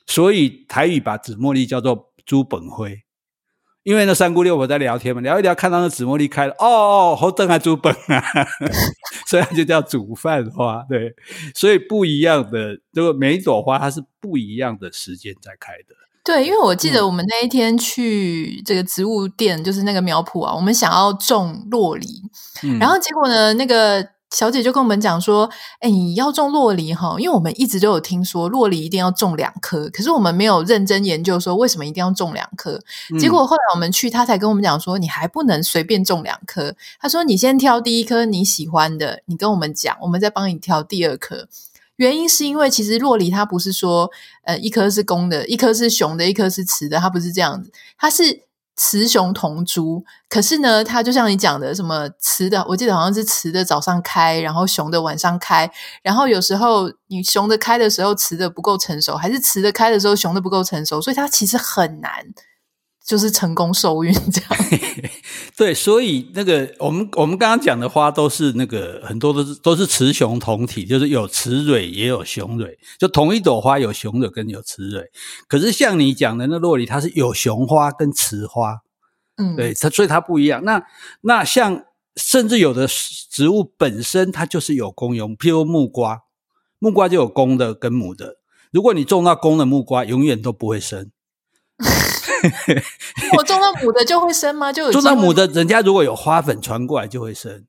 [0.05, 3.03] 所以台语把紫茉莉叫做朱本辉。
[3.83, 8.23] 因为那三姑六婆在聊天嘛，聊一聊，看到那紫茉莉开了，哦，好等啊煮本啊，
[9.25, 10.85] 所以它就叫煮饭花。
[10.87, 11.15] 对，
[11.55, 15.95] 所以不一样的，这个每一朵花它是不一样的时间在开的。
[16.23, 22.21] 对，因为我记得我们那一天去这个植物店，嗯、就是那个苗圃啊，我们想要种洛梨，
[22.63, 24.05] 嗯、然后结果呢，那个。
[24.31, 25.49] 小姐就跟我们讲说
[25.81, 32.79] ：“哎，你要种洛梨哈，因为我们一直都有听说洛梨一定要种两颗，可是我们没有认真研究说为什么一定要种两颗。
[33.19, 36.75] 结果后来我们去，他才跟我们讲说，你还不能随便种两颗。
[37.01, 41.47] 他说你先挑第一颗你喜欢的，你跟我们讲，我们再帮你挑第二颗。
[41.95, 44.11] 原因是因为其实洛梨它不是说
[44.43, 48.43] 呃一颗是公的，一颗是雄的，一颗是雌的，它不是这样子，它是。”
[48.79, 55.69] 雌雄同株，可是呢，它就像你讲的，什么雌的，我记得好像是雌的早上开，然后雄的晚上开，
[56.01, 62.25] 然后有时候你雄的开的时候，雌的不够成熟，还是雌的开的时候，雄的不够成熟，所以它其实很难，
[63.09, 64.49] 就是成功受孕这样。
[65.57, 75.09] 对，所以那个我们我们刚刚讲的花都是那个很多都是都是雌雄同体，就是有雌蕊也有雄蕊，就同一朵花有雄蕊跟有雌蕊。
[75.47, 78.77] 可是像你讲的那洛梨，它是有雄花跟雌花，
[79.37, 80.63] 嗯，对，它所以它不一样。
[80.63, 80.83] 那
[81.21, 81.83] 那像
[82.15, 86.19] 甚至有的植物本身它就是有公有母，譬如木瓜，
[86.77, 88.35] 木瓜就有公的跟母的。
[88.71, 91.09] 如果你种到公的木瓜，永远都不会生。
[93.37, 94.71] 我种到母的就会生吗？
[94.71, 97.65] 就有种到母的，人家如果有花粉传过来就会生。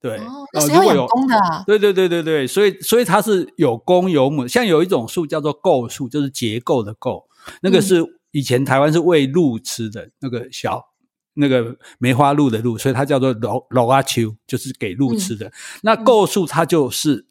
[0.00, 1.62] 对，哦，那谁要养公的啊？
[1.64, 4.48] 对对对对对，所以所以它是有公有母。
[4.48, 7.28] 像有一种树叫做构树，就是结构的构，
[7.60, 10.86] 那个是以前台湾是喂鹿吃的，那个小
[11.34, 15.46] 那个梅花鹿的鹿，所以它叫做老老阿秋，就是给鹿吃的。
[15.46, 17.24] 嗯、那构树它就是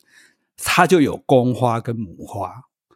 [0.55, 2.53] 它就有公花跟母花。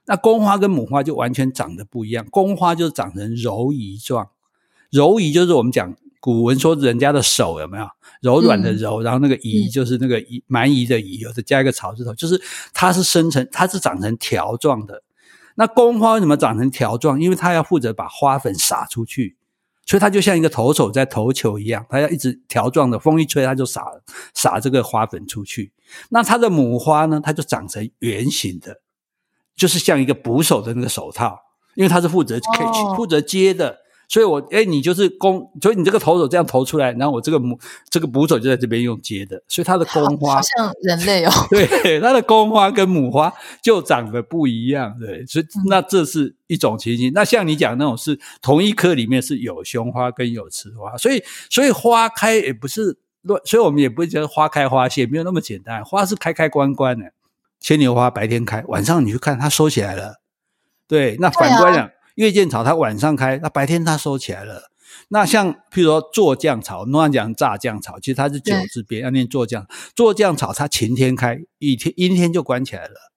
[0.07, 4.29] 那公花跟母花就完全长得不一样，公花就长成柔仪状，
[4.91, 7.87] 柔仪就是我们讲古文说人家的手有没有
[8.21, 12.41] 柔软的柔，嗯、然后那个仪就是那个仪蛮夷的夷，有的加一个草字头，就是
[12.73, 15.03] 它是生成它是长成条状的。
[15.55, 17.21] 那公花为什么长成条状？
[17.21, 19.37] 因为它要负责把花粉撒出去，
[19.85, 23.85] 所以它就像一个投手在投球一样，它要一直条状的，风一吹它就撒
[24.33, 25.71] 撒这个花粉出去。
[26.09, 28.81] 那它的母花呢，它就长成圆形的。
[29.55, 31.39] 就是像一个捕手的那个手套，
[31.75, 37.57] 因为他是负责 catch、哦、负责接的，所以我诶你就是公，所以你这个投手这样投出来，然后我这个母
[37.89, 47.09] 这个捕手就在这边用接的，所以它的公花像人类哦， 对，它的公花跟母花就长得不一样，对，所以那这是一种情形。
[47.09, 57.05] 嗯、那像你讲那种是同一棵里面是有雄花跟有雌花，所以所以花开也不是乱，所以我们也不会觉得花开花谢没有那么简单，花是开开关关的。
[57.59, 60.21] 牵牛花白天开，晚上你去看它收起来了。
[60.87, 64.71] 对，那反过来讲，月见草它晚上开，那白天它收起来了。
[65.09, 69.67] 那像譬如说做酱草，诺兰讲炸酱草，其实它是九字边，要念做酱。
[69.95, 73.11] 做酱草它晴天开，雨天阴天就关起来了，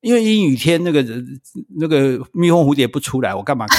[0.00, 1.40] 因为阴雨天那个人
[1.78, 3.76] 那个蜜蜂蝴蝶不出来，我干嘛开？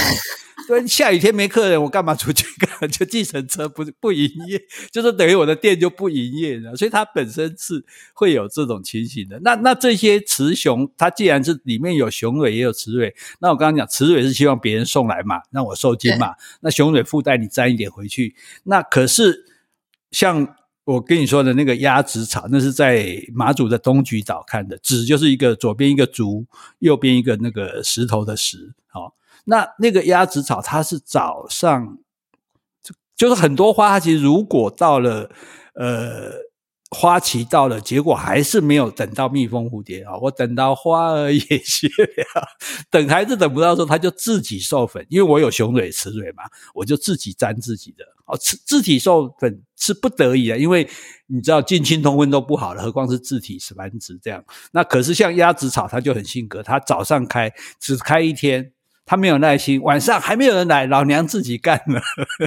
[0.68, 2.44] 对，下雨天没客人，我干嘛出去？
[2.58, 4.60] 干嘛就计程车不不营业，
[4.92, 6.76] 就是等于我的店就不营业了。
[6.76, 9.40] 所以它本身是会有这种情形的。
[9.40, 16.34] 那那这些雌雄，它既然是里面有雄蕊也有雌蕊，那我刚刚讲雌蕊是希望别人送来嘛，让我受精嘛。
[16.60, 18.36] 那雄蕊附带你沾一点回去。
[18.64, 19.46] 那可是
[20.10, 20.54] 像
[20.84, 26.46] 我跟你说的那个鸭子草，那是在马祖的东莒岛看的，子就是一个左边一个竹，
[26.80, 29.14] 右边一个那个石头的石，好。
[29.50, 31.96] 那那个鸭子草，它是早上，
[32.82, 35.30] 就就是很多花，它其实如果到了，
[35.74, 36.32] 呃，
[36.90, 42.46] 花期到了，结果还是没有等到蜜蜂蝴蝶啊，我等到花儿也谢了，
[42.90, 46.42] 等还是等不到时候，它就自己授粉，因为我有雄蕊雌蕊嘛，
[46.74, 50.86] 我就自己粘自己的哦，自自体授粉是不得已的，因为
[51.26, 54.44] 你知道近亲通婚都不好了，何况是自体繁殖这样。
[54.72, 58.72] 那可是像鸭子草，它就很性格，它早上开只开一天。
[59.08, 62.02] 他没有耐心，晚上还没有人来，老娘自己干了，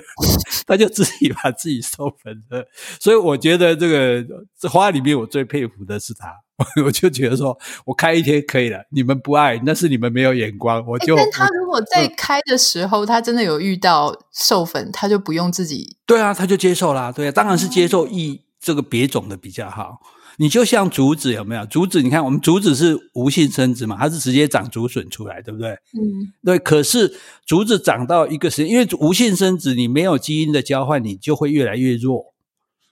[0.67, 2.67] 他就自己把自己授粉了。
[3.00, 4.24] 所以我觉得这个
[4.60, 6.32] 这花里面我最佩服的是他，
[6.86, 10.86] 我就觉得说我开一天可以了，你们不爱那是你们没有眼光。
[10.86, 15.97] 我就，但他如果在开的时候，嗯、他真的有遇到授粉，他就不用自己。
[16.06, 17.12] 对啊，他就接受啦。
[17.12, 20.00] 对啊，当然是接受异这个别种的比较好。
[20.41, 21.63] 你就像竹子有没有？
[21.67, 25.69] 竹子你看，我们竹子是无性生殖嘛，它是直接长竹笋出来，对不对？
[25.69, 26.58] 嗯，对。
[26.58, 32.34] 可是竹子长到一个时间，因为无性生殖，你没有基因的交换，你就会越来越弱。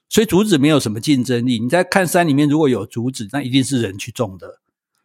[0.08, 1.58] 所以竹子没有什么竞争力。
[1.58, 4.60] 你在看山里面如果有竹子，那一定是人去种的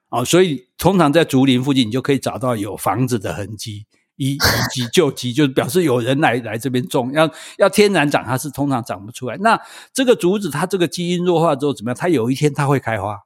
[0.10, 0.26] 啊、哦。
[0.26, 4.38] 所以通常在竹林附近，你就可以找到有房子的痕迹，以以
[4.74, 7.12] 及旧迹，就表示有人来来这边种。
[7.14, 9.38] 要要天然长，它是通常长不出来。
[9.38, 9.60] 那
[9.94, 11.96] 这个竹子，它这个基因弱化之后怎么样？
[11.96, 13.22] 它有一天它会开花。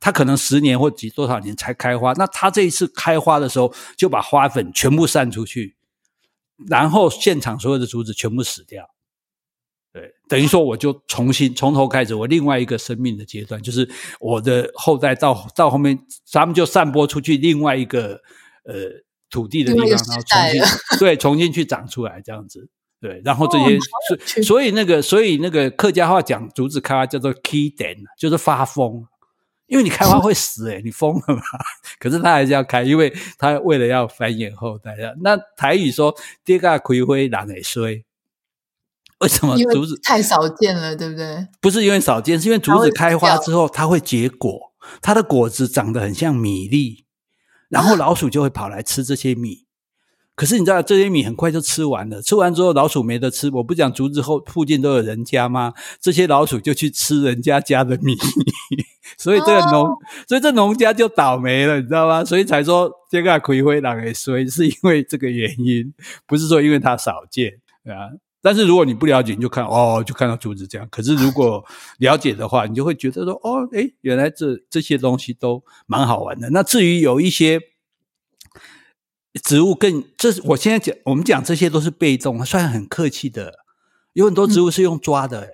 [0.00, 5.74] 它可能十年或几多少年才开花，那它这一次开花的时候，就把花粉全部散出去，
[6.68, 8.88] 然后现场所有的竹子全部死掉，
[9.92, 13.90] 对，等于说我就重新从头开始，我另外一个生命的阶段，就是
[14.20, 18.22] 我的后代到到后面，咱们就散播出去另外一个
[18.62, 22.68] 呃土地的地方，然后重新对重新去长出来这样子，
[23.00, 29.06] 对，然后这些、哦、所所以那个所以那个客家话讲竹子开花叫做 kiden，，就是发疯。
[29.66, 31.42] 因为你开花会死诶、欸、你疯了吗？
[32.00, 34.96] 可是他还是要开，因为他为了要繁衍后代。
[35.20, 38.02] 那台语说“跌嘎葵灰狼诶衰”，
[39.20, 41.46] 为什么竹子太少见了，对不对？
[41.60, 47.04] 不是因为少见，是因为竹子开花之后，它会结果，它的果子长得很像米粒，
[47.68, 49.66] 然后老鼠就会跑来吃这些米。
[50.34, 53.50] 可是你知道这些米很快就吃完了，吃完之后老鼠没得吃。
[53.54, 55.74] 我不讲竹子后附近都有人家吗？
[56.00, 58.16] 这些老鼠就去吃人家家的米，
[59.18, 59.96] 所以这个农，哦、
[60.28, 62.24] 所以这农家就倒霉了，你知道吗？
[62.24, 65.92] 所以才说这个葵灰狼也衰，是因为这个原因，
[66.24, 67.54] 不是说因为它少见
[67.84, 68.14] 啊。
[68.40, 70.86] 但是如果你不了解，你就看哦，就看到竹子这样。
[70.90, 71.64] 可是如果
[71.98, 76.50] 了解的话，你就会觉得说哦，诶，原来这这些东西都蛮好玩的。
[76.50, 77.60] 那至于有一些。
[79.44, 83.58] 植物更，这是我现在讲，我们讲这些都是被动，算很客气的。
[84.14, 85.50] 有很多植物是用抓的，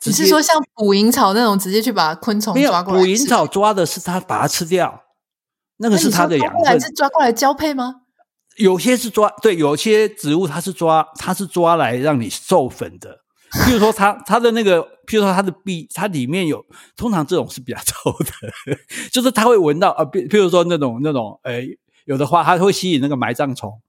[0.00, 3.00] 只、嗯、是说像捕蝇草那种，直接去把昆虫抓过来。
[3.00, 5.04] 捕蝇草抓的是它把它吃掉，
[5.76, 6.80] 那个是它的养分。
[6.80, 8.01] 是抓过来交配吗？
[8.56, 13.20] 有些是抓，对，有些植物它是抓，它是抓来让你授粉的。
[13.66, 16.64] 譬如说它， 它的那个，譬如说它的壁，它里面有，
[16.96, 18.76] 通常这种是比较臭的，
[19.12, 21.66] 就是它会闻到啊，譬譬如说那种那种，哎。
[22.04, 23.80] 有的花它会吸引那个埋葬虫，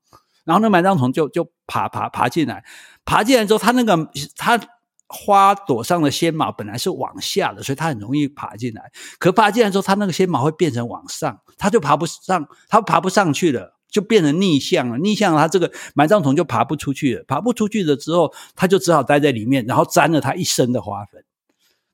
[0.45, 2.63] 然后那埋葬虫就就爬爬爬进来，
[3.03, 4.59] 爬进来之后，它那个它
[5.07, 8.83] 花朵上的纤毛本来是往下的，所以它很容易爬进来。
[9.17, 14.97] 可爬进来之后，它那个纤毛会变成往上，它就爬不上，它爬不上去了，就变成逆向了。
[14.97, 17.23] 逆向了，它这个埋葬虫就爬不出去了。
[17.25, 21.23] 爬不出去了之后，它就只好待在里面，然后沾了它一身的花粉。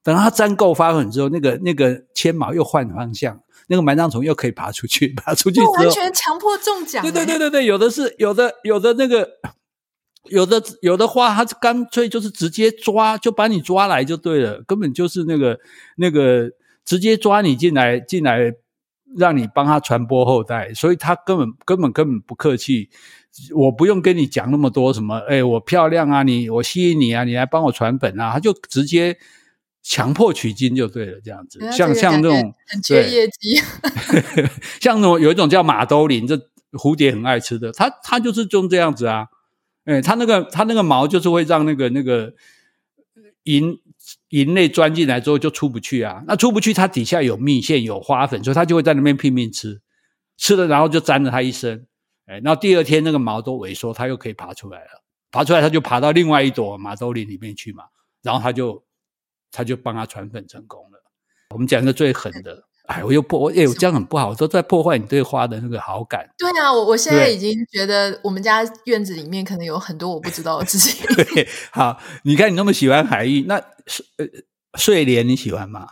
[0.01, 3.39] 等它沾够花粉之后，那个那个纤毛又换方向。
[3.67, 7.03] 那个埋葬虫又可以爬出去， 爬出去之后完全强迫中奖。
[7.03, 9.29] 对对对对对，有的是有的有的那个
[10.23, 15.59] 有的有的花，它干脆就是直接抓，就把你抓来就对了，根本就是那个
[15.97, 16.49] 那个
[16.83, 18.51] 直接抓你进来进来，
[19.17, 22.89] 让你帮他传播后代，所以他根本根本根本不客气，
[23.56, 29.17] 我不用跟你讲那么多什么，哎，我漂亮啊，你我吸引你啊，你来帮我传本啊，他就直接。
[29.82, 33.56] 强迫取经就对了，这样子，像像那种很缺业绩，
[34.82, 36.36] 像那种有一种叫马兜铃，这
[36.74, 39.28] 蝴蝶很爱吃的，它它就是种这样子啊，
[39.86, 42.34] 哎，它那个它那个毛就是会让那个那个
[43.45, 43.80] 蝇
[44.30, 49.82] 蝇类钻进来之后就出不去啊，那出不去，它底下有蜜腺有花粉，所以它就会在那边拼命吃，
[50.38, 51.88] 吃了然后就沾了它一身，
[52.26, 57.86] 哎，那第二天那个毛都萎缩，它又可以爬出来了，爬出来它就爬到另外一朵马兜铃里面去嘛，
[58.22, 58.84] 然后它就。
[59.52, 61.04] 它就帮它传粉成功了。
[61.56, 66.28] 我们讲一个最狠的，哎，我又破，哎，我这样很不好，我都在破坏你对花的那个好感。
[66.39, 71.06] 对啊，我我现在已经觉得我们家院子里面可能有很多我不知道的事情。
[71.15, 73.58] 对，好，你看你那么喜欢海芋，那
[74.17, 74.25] 呃
[74.73, 75.88] 睡莲你喜欢吗？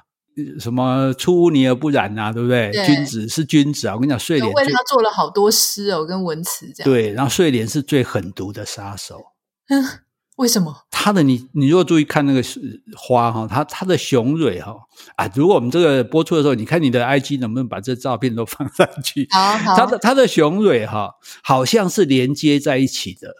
[0.60, 2.72] 什么出污泥而不染啊，对不对？
[2.72, 6.92] 对君子是君子啊，我跟你讲，睡莲为他做了好多诗哦，跟文词这样。
[6.92, 9.22] 对，然后睡莲是最狠毒的杀手。
[10.38, 10.84] 为什么？
[10.92, 12.44] 它的你你如果注意看那个
[12.96, 14.76] 花哈，它它的雄蕊哈
[15.16, 19.28] 啊，如果我们这个播出的时候，你看你的 IG 能不能把这照片都放上去？
[19.32, 19.76] 好，好。
[19.76, 21.12] 它的它的雄蕊哈，
[21.44, 23.34] 好像是连接在一起的，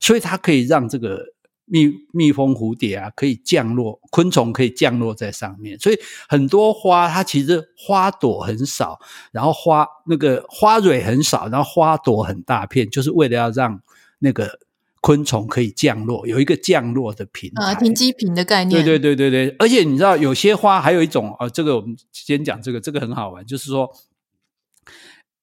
[0.00, 1.26] 所以它可以让这个
[1.64, 5.78] 蜜蜜蜂、蝴蝶啊，可以降落，昆虫可以降落在上面。
[5.78, 8.98] 所以很多花它其实花朵很少，
[9.30, 13.80] 然后花那个花蕊很少，然后花朵很大片，就是为了要让
[14.18, 14.58] 那个。
[15.02, 18.84] 昆虫可以降落，有一个降落的平台，啊，停机坪的概念。
[18.84, 23.90] 对对对对对，而且你知道，有些花还有一种，呃，这个我们先讲这个，这个很好玩，就是说，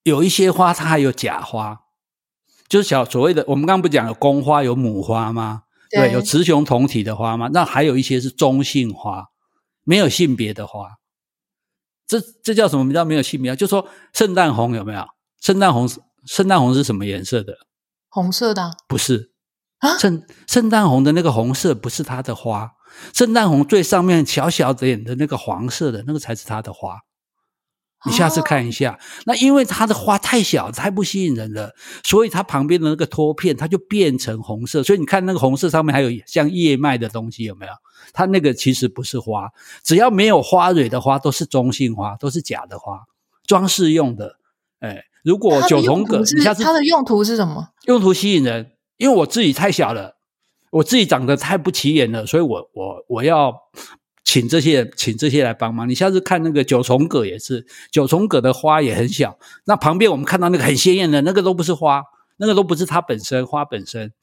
[0.03, 1.81] 有一些花它还有假花，
[2.69, 5.63] 就是小所谓的，我们刚刚不讲有公花有母花吗？
[5.91, 7.49] 对，对，有雌雄同体的花吗？
[7.51, 9.27] 那还有一些是中性花，
[9.83, 10.99] 没有性别的花，
[12.07, 12.93] 这这叫什么？
[12.93, 13.53] 叫没有性别？
[13.57, 15.05] 就是说圣诞红有没有？
[15.41, 15.89] 圣诞红，
[16.25, 17.57] 圣诞红是什么颜色的？
[18.07, 18.71] 红色的？
[18.87, 19.28] 不是。
[19.99, 22.71] 圣圣诞红的那个红色不是它的花，
[23.13, 26.99] 圣诞红最上面小小点的那个黄色的那个才是它的花。
[28.05, 31.75] 你下次看一下，哦、那因为它的花太小，太不吸引人了，
[32.05, 34.81] 所以它旁边的那个托片它就变成红色。
[34.81, 37.73] 所以你看那个红色上面还有像叶脉的东西，有没有？
[38.13, 39.49] 它那个其实不是花，
[39.83, 43.01] 只要没有花蕊的花都是中性花，都是假的花，
[43.45, 44.37] 装饰用的。
[44.79, 47.67] 哎，如果九重葛，你下次它的用途是什么？
[47.83, 50.17] 用途吸引人，因为我自己太小了，
[50.69, 53.55] 我自己长得太不起眼了，所以我我我要。
[54.25, 55.89] 请这些请这些来帮忙。
[55.89, 59.39] 你下次看那个九重葛也是，九重葛的花也很小。
[59.65, 62.03] 那旁边我们看到那个很鲜艳的那个都不是花，
[62.37, 64.13] 那个都不是它本身花本身，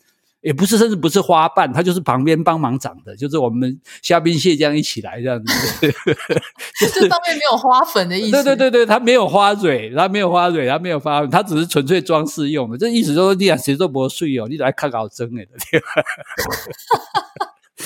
[0.46, 5.88] 也不是甚至不是花瓣，它就是旁边帮忙长的，就是我们虾兵蟹将一起来这样子。
[6.78, 8.30] 就是上面没有花粉的意思。
[8.30, 12.78] 对对对对，它没有花蕊，它没有花蕊，它没有花粉，它只是纯粹装饰用的。
[12.78, 15.42] 这意思就是你想谁都不会睡哦，你来看搞真的。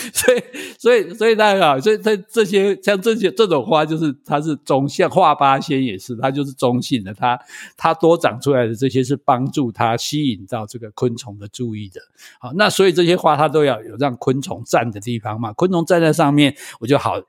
[0.14, 0.42] 所以，
[0.78, 7.38] 所以，所以大家好，所以这这些像这些这种花，就是它是中性，画八仙也是，它就是中性的，它
[7.76, 12.01] 它多长出来的这些是帮助它吸引到这个昆虫的注意的。
[12.38, 17.20] 好，那所以这些花它都要有让昆虫站的地方嘛，昆虫站在上面，我就好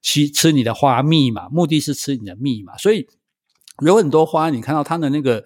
[0.00, 2.76] 吸吃你的花蜜嘛，目的是吃你的蜜嘛。
[2.76, 3.08] 所以
[3.84, 5.44] 有很多花，你看到它的那个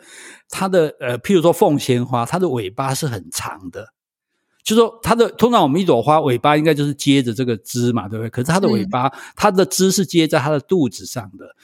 [0.50, 3.93] 它的呃，譬如说凤仙花，它的尾巴是很长的。
[4.64, 8.30] 就是说，它的通常我们一朵花尾巴应该就是接着这个枝嘛，对不对？
[8.30, 11.54] 可是它的尾巴，嗯、它的枝是接在它的肚子上的，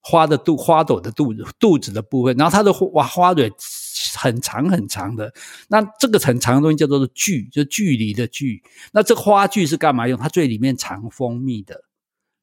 [0.00, 3.52] 花的肚花朵的肚子肚子的部分，然后它的花花蕊
[4.16, 5.32] 很长很长的。
[5.66, 8.62] 那这个很长的东西叫做距，就距离的距。
[8.92, 10.16] 那这个花距是干嘛用？
[10.16, 11.82] 它最里面藏蜂蜜的，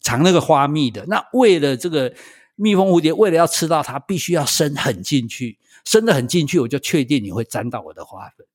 [0.01, 1.05] 藏那个花蜜的。
[1.07, 2.13] 那为了这个
[2.57, 8.45] 蜜蜂蝴蝶，为了要吃到它，必须要伸很进去，伸得很进去，我就确定你会沾到我的花粉。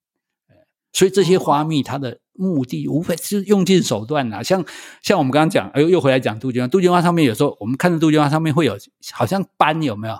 [0.96, 4.64] 所以这些花蜜，它的目的无非是用尽手段呐，像
[5.02, 6.68] 像我们刚刚讲，哎呦，又回来讲杜鹃花。
[6.68, 8.78] 杜鹃花上面有时候我们看到杜鹃花上面会有
[9.12, 10.16] 好像斑，有没有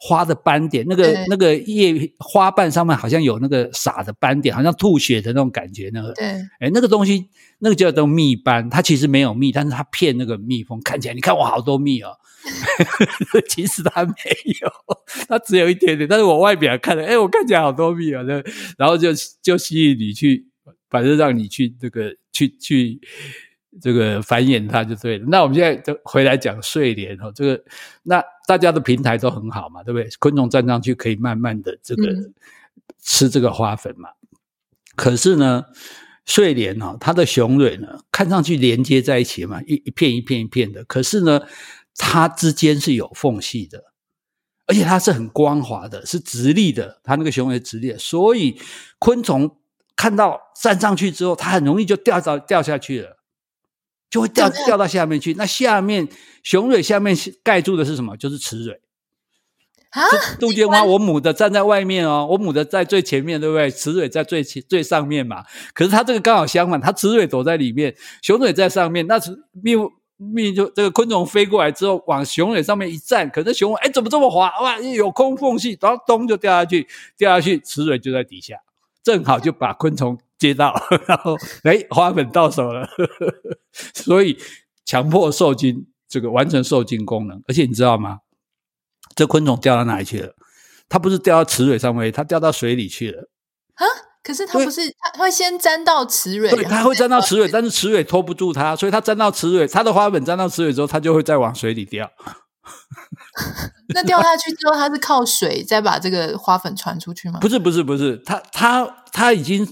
[0.00, 0.86] 花的斑点？
[0.88, 5.90] 那个那个叶花瓣上面好像有那个撒的斑点，好像吐血的那种感觉。
[5.92, 6.24] 那个对，
[6.58, 12.16] 哎，那个东西那个叫做蜜斑，它其实没有蜜，但是它骗那个蜜蜂看起来，你看我好多蜜哦。
[13.48, 14.12] 其实它没
[14.60, 14.70] 有，
[15.28, 16.06] 它只有一点点。
[16.08, 18.22] 但是我外表看了，哎，我看起来好多蜜啊，
[18.76, 19.10] 然后就
[19.42, 20.46] 就吸引你去，
[20.90, 23.00] 反正让你去这个去去
[23.80, 25.24] 这个繁衍它就对了。
[25.28, 27.64] 那我们现在就回来讲睡莲哦，这个
[28.02, 30.08] 那大家的平台都很好嘛，对不对？
[30.18, 32.34] 昆虫站上去可以慢慢的这个、嗯、
[33.00, 34.10] 吃这个花粉嘛。
[34.96, 35.64] 可是呢，
[36.26, 40.84] 睡莲哦，它的雄蕊呢，看上去连接在一起嘛，一一片一片一片的。
[40.84, 41.40] 可是呢。
[41.96, 43.84] 它之间是有缝隙的，
[44.66, 47.00] 而且它是很光滑的，是直立的。
[47.04, 48.60] 它那个雄蕊直立的，所以
[48.98, 49.56] 昆虫
[49.94, 53.18] 看到站上去之后，它很容易就掉到掉下去了，
[54.10, 55.34] 就会掉掉到下面去。
[55.34, 56.08] 那下面
[56.42, 58.16] 雄蕊下面盖住的是什么？
[58.16, 58.80] 就是雌蕊
[59.90, 60.02] 啊。
[60.40, 63.70] 杜鹃花，我母的站在外面哦，我母的在最前面，对不对？
[63.70, 65.44] 雌蕊在最最上面嘛。
[65.72, 69.06] 可是它这个刚好相反，它雌蕊躲在里面，雄蕊在上面。
[69.06, 69.74] 那是蜜。
[70.32, 74.52] 蜜就这个昆虫飞过来之后，往雄蕊上面一站，可是雄蕊哎，怎么这么滑？
[74.60, 78.56] 哇，有空缝隙，然后咚就掉下去，掉下去，雌蕊就在底下，
[79.02, 80.74] 正好就把昆虫接到，
[81.06, 83.34] 然后哎，花粉到手了，呵呵，
[83.94, 84.38] 所以
[84.84, 87.42] 强迫受精，这个完成受精功能。
[87.48, 88.20] 而且你知道吗？
[89.14, 90.34] 这昆虫掉到哪里去了？
[90.88, 93.28] 它不是掉到雌蕊上面，它掉到水里去了。
[93.74, 93.84] 啊？
[94.24, 102.10] 可是它不是，它会先沾到雌蕊，对，它会沾到雌蕊，但是雌蕊拖不住它，所以它沾到雌蕊，它的花粉沾到雌蕊之后，它就会再往水里掉。
[103.94, 107.38] 那掉下去之后，它是靠水再把这个花粉传出去吗？
[107.38, 109.66] 不是，不是，不是，它它它已经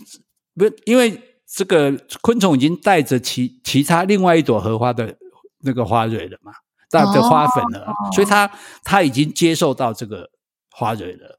[0.55, 1.18] 不是，因为
[1.50, 1.90] 这个
[2.20, 5.16] 昆虫已经带着其其他另外一朵荷花的
[5.64, 6.53] 那个花蕊了嘛，
[6.90, 8.50] 带着花粉了，哦、所以它
[8.84, 10.28] 它已经接受到这个
[10.70, 11.38] 花蕊了。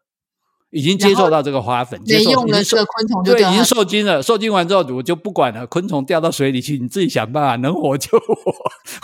[0.74, 4.24] 已经接受到这个花粉，接受用了这个昆虫就对，已经受精了。
[4.24, 5.68] 受精完之后，我就不管了。
[5.68, 8.52] 昆虫掉到水里去，你自己想办法，能活就活，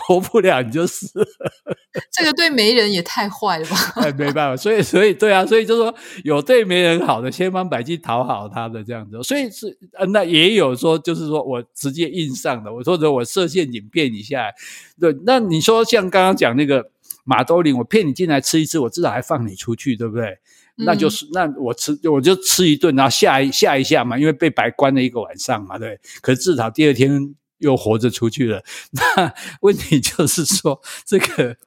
[0.08, 1.26] 活不了你就死了。
[2.12, 3.76] 这个对媒人也太坏了吧？
[4.02, 5.94] 哎，没办法，所以所以对啊，所以就说
[6.24, 9.22] 有对媒人好的，千方百计讨好他的这样子。
[9.22, 9.78] 所以是
[10.12, 14.56] 那也有说，就是说我直接硬上的，我或者我设陷阱骗你下来。
[15.00, 16.90] 对，那你说像刚刚讲那个
[17.26, 20.40] 马兜铃，我骗你进来吃一次，我至少还放你出去，对不对？
[20.86, 26.00] 那就是那我吃我就吃一顿，然后吓一吓一下嘛，因为被白关了一个晚上嘛，对。
[26.22, 28.64] 可是至少第二天又活着出去了。
[28.92, 31.58] 那问题就是说，这个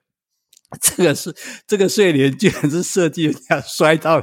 [0.80, 1.34] 这个是
[1.66, 4.22] 这个睡莲居然是设计这样摔到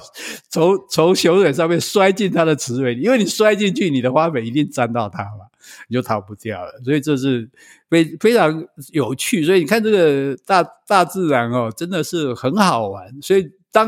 [0.50, 5.46] 从从雄蕊上面摔进它的雌蕊里，因为你摔进去，你的花粉一定沾到它嘛，
[5.88, 6.72] 你就逃不掉了。
[6.84, 7.48] 所以这是
[7.90, 9.46] 非非常有趣。
[9.46, 13.22] 所以你看这个大大自然哦，真的是很好玩。
[13.22, 13.88] 所以当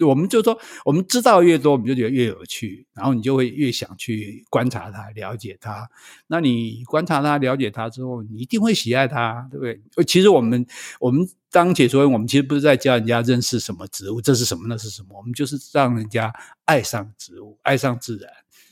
[0.00, 5.88] 我们就说，我们知道越多，我们就觉得越有趣，然后你就会越想去观察它、了解它。
[6.26, 10.04] 那你观察它、了解它之后，你一定会喜爱它，对不对？
[10.04, 10.66] 其实我们
[10.98, 16.32] 我们当解说员，我们其实不是在教人家认识什么植物，这是什么，那是什么，我们就是让人家
[16.64, 18.30] 爱上植物、爱上自然，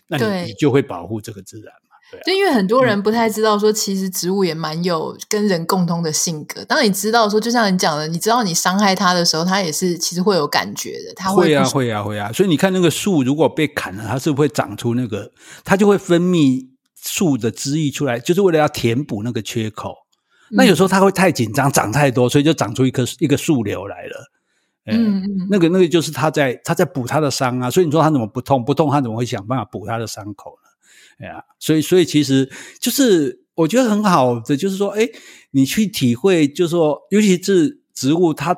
[0.09, 1.73] 那你你就会保护这个自然。
[2.25, 6.65] 就因为很多人不太知道，说其实植物也蛮有跟人共通的性格。
[6.65, 11.15] 当你知道说，就像你讲的，你知道你伤害它的时候，它也是其实会有感觉的。
[11.17, 12.33] 它会，会啊，会啊，会啊。
[12.33, 15.33] 所以你看那个树，如果被砍了，它是不是会长出那个？
[15.65, 16.67] 它就会分泌
[17.03, 19.95] 树的汁液出来，就是为了要填补那个缺口。
[20.51, 24.31] 那有时候它会太紧张，长太多，所以就长出一棵一个树瘤来了。
[24.85, 27.71] 嗯，嗯，那个那个就是它在它在补它的伤啊。
[27.71, 28.65] 所以你说它怎么不痛？
[28.65, 30.62] 不痛，它怎么会想办法补它的伤口呢？
[31.19, 32.51] 哎呀，所以所以其实
[32.81, 35.09] 就是我觉得很好的，就是说，哎，
[35.51, 38.57] 你去体会，就是说，尤其是植物，它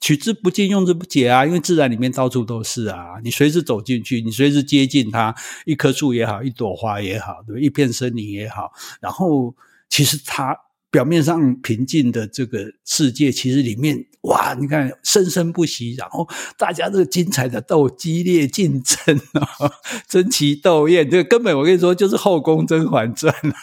[0.00, 5.34] 取之不尽，用之不竭啊，因为自然里面到处都是啊，你随时走进去，你随时接近它，
[5.66, 9.54] 一棵树也好，一朵花也好，对，一片森林也好，然后
[9.88, 10.56] 其实它。
[10.90, 19.48] 表面上平静的这个世界，其实里面哇，你看生生不息，然后 大家这个精彩的斗、激烈竞争啊，
[20.08, 23.54] 争奇斗艳，这个根本我跟你说就是《后宫甄嬛传》了。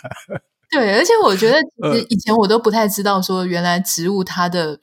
[0.69, 1.57] 对，而且我觉得
[1.91, 4.79] 其实 以前我都不太知道，说原来植物它的。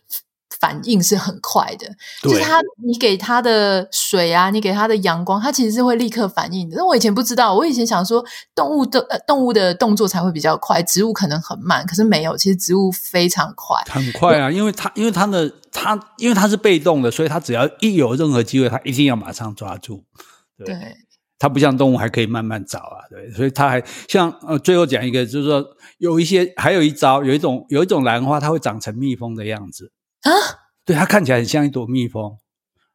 [0.61, 1.86] 反应是很快的，
[2.22, 6.76] 就是它，你给它的水啊，你给它的阳光，它其实是会立刻反应的。
[6.76, 20.04] 那我以前不知道，我以前想说动物的呃动物的动作才会比较快，植物可能很慢，可是没有，其实植物非常快，很快啊，因为它因为它的它因为它是被动的，所以它只要一有任何机会，它一定要马上抓住。
[20.56, 20.96] 对，对。
[21.40, 25.64] 它不像动物还可以慢慢找啊，对，所以它还像呃最后讲一个，就是说
[25.98, 29.92] 有一些还有一招，有一种有一种兰花，它会长成蜜蜂的样子。
[30.22, 30.30] 啊，
[30.84, 32.38] 对，它看起来很像一朵蜜蜂，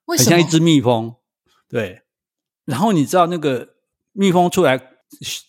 [0.05, 0.29] 为什么？
[0.29, 1.15] 很像一只蜜蜂。
[1.69, 2.01] 对，
[2.65, 3.69] 然后你知道那个
[4.11, 4.79] 蜜蜂出来，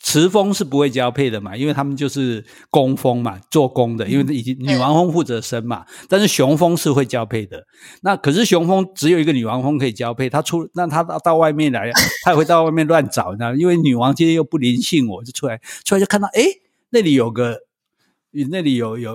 [0.01, 5.85] 雌蜂是不会交配的嘛，因为他们就是工蜂嘛，做工的，因为已经女王蜂负责生嘛。
[5.89, 7.64] 嗯、但是雄蜂是会交配的。
[8.03, 11.91] 那可是雄蜂只有一个女王蜂可以交配，它出那它到到外面来，
[12.25, 16.43] 它也会到外面乱找，你知道，因为女王今天又不灵性我，我就出来出来就看到，哎，
[16.91, 17.59] 那里有个。
[18.35, 19.14] 你那里有有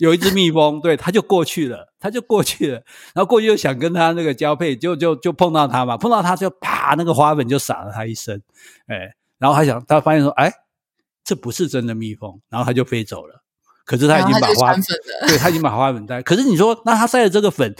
[0.00, 2.82] 有，有一只蜜蜂， 对，他就过去了，他就过去了，
[3.14, 8.42] 然后过去又想跟他那个交配，就就就碰到他嘛，碰到他就啪，那个花粉就洒了他一身，
[8.88, 10.52] 哎，然后他想，他发现说，哎，
[11.24, 13.42] 这不是真的蜜蜂，然后他就飞走了。
[13.84, 14.82] 可是他已经把花粉，
[15.28, 16.20] 对，他已经把花粉带。
[16.20, 17.72] 可是你说，那他晒的这个粉，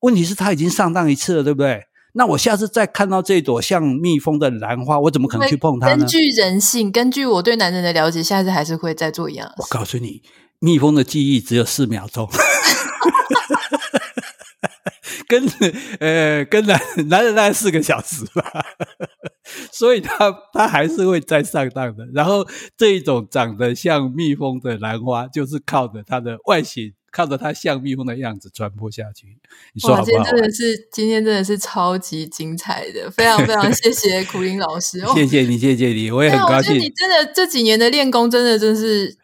[0.00, 1.86] 问题是他已经上当一次了，对不对？
[2.18, 5.98] 那我下次再看到这朵像蜜蜂的兰花，我怎么可能去碰它呢？
[5.98, 9.52] 根据人性，根据我对男人的了解，下次还是会再做一样。
[9.58, 10.22] 我告诉你，
[10.58, 12.26] 蜜蜂的记忆只有四秒钟，
[15.28, 15.46] 跟
[16.00, 18.64] 呃跟男男人大概四个小时吧，
[19.70, 22.06] 所以他他还是会再上当的。
[22.14, 22.46] 然后
[22.78, 26.94] 这一种长得像蜜蜂的兰花，就是靠着它的外形。
[27.16, 29.38] 看着它像蜜蜂的样子传播下去，
[29.72, 30.04] 你说好不好？
[30.04, 36.78] 今天真的是，今天真的是超级精彩的，非常非常谢谢苦林老师， 谢谢你，谢谢你，我也很高兴。
[36.78, 39.16] 你真的这几年的练功，真的真是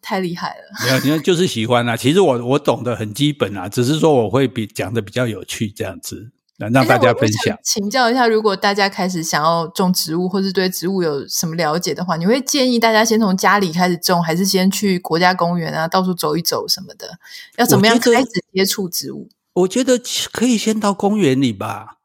[0.00, 0.62] 太厉害了。
[0.86, 1.96] 没有，你看就是喜欢啊。
[1.96, 6.30] 其实我我懂得很基本啊，只是说我会比讲的比较有趣这样子。
[6.70, 17.08] 让大家分享，请教一下，如果大家开始想要种植物，或是对植物有什么了解的话，你会建议大家先从家里开始种，还是先去国家公园啊，到处走一走什么的？
[17.56, 19.28] 要怎么样开始接触植物？
[19.54, 20.00] 我觉得
[20.30, 21.98] 可以先到公园里吧。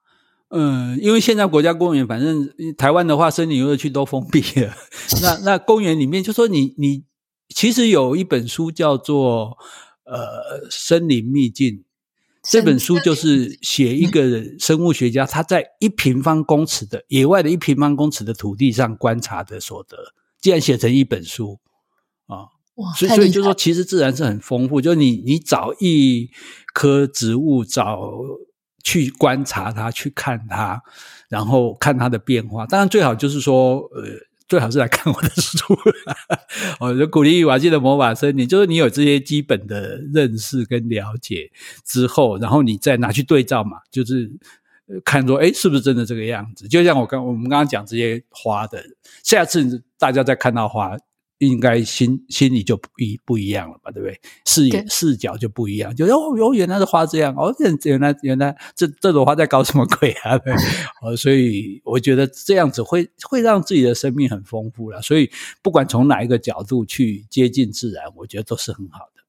[0.49, 4.73] 嗯，因为现在国家公园，反正台湾的话，森林游乐区都封闭了。
[5.21, 7.03] 那那公园里面，就说你你
[7.53, 9.57] 其实有一本书叫做
[10.05, 11.67] 呃《森林秘境》。
[12.49, 19.97] 这本书就是写一个生物学家，他在一平方公尺的野外的一平方公尺的土地上观察的所得，
[20.39, 21.59] 竟然写成一本书
[22.27, 22.47] 啊！
[22.75, 24.79] 哇，所以所以就说，其实自然是很丰富。
[24.79, 26.29] 就你你找一
[26.73, 27.99] 棵植物，找
[28.83, 30.81] 去观察它，去看它，
[31.27, 32.65] 然后看它的变化。
[32.65, 34.27] 当然最好就是说，呃。
[34.47, 35.77] 最好是来看我的书，
[36.79, 41.51] 我 就鼓励瓦基的魔法森林，就是你有这些基本的认识跟了解
[41.85, 44.31] 之后，然后你再拿去对照嘛，就是
[45.03, 46.65] 看说，哎，是不是真的这个样子？
[46.67, 48.81] 就像我刚我们刚刚讲这些花的，
[49.23, 50.95] 下次大家再看到花，
[51.39, 54.19] 应该心心里就不一不一样了吧，对不对？
[54.45, 60.37] 视野视角就不一样，就哦哟，原来是花这样，哦，原来原来这这朵花在搞什么鬼啊？
[60.39, 60.53] 对，
[61.01, 65.01] 哦，所以我觉得这样子会会让自己的生命很丰富了。
[65.01, 65.29] 所以
[65.61, 69.21] 不管从哪一个角度去接近自然，我觉得都是很好的。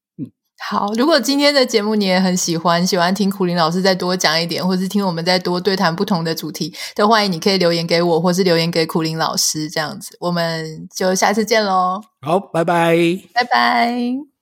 [0.61, 12.01] 好，如果今天的节目你也很喜欢，喜欢听苦林老师再多讲一点，或是听我们再多对谈不同的主题，都欢迎你可以留言给我，或是留言给苦林老师，这样子，我们就下次见喽。
[12.21, 12.97] 好，拜拜，
[13.33, 14.38] 拜拜。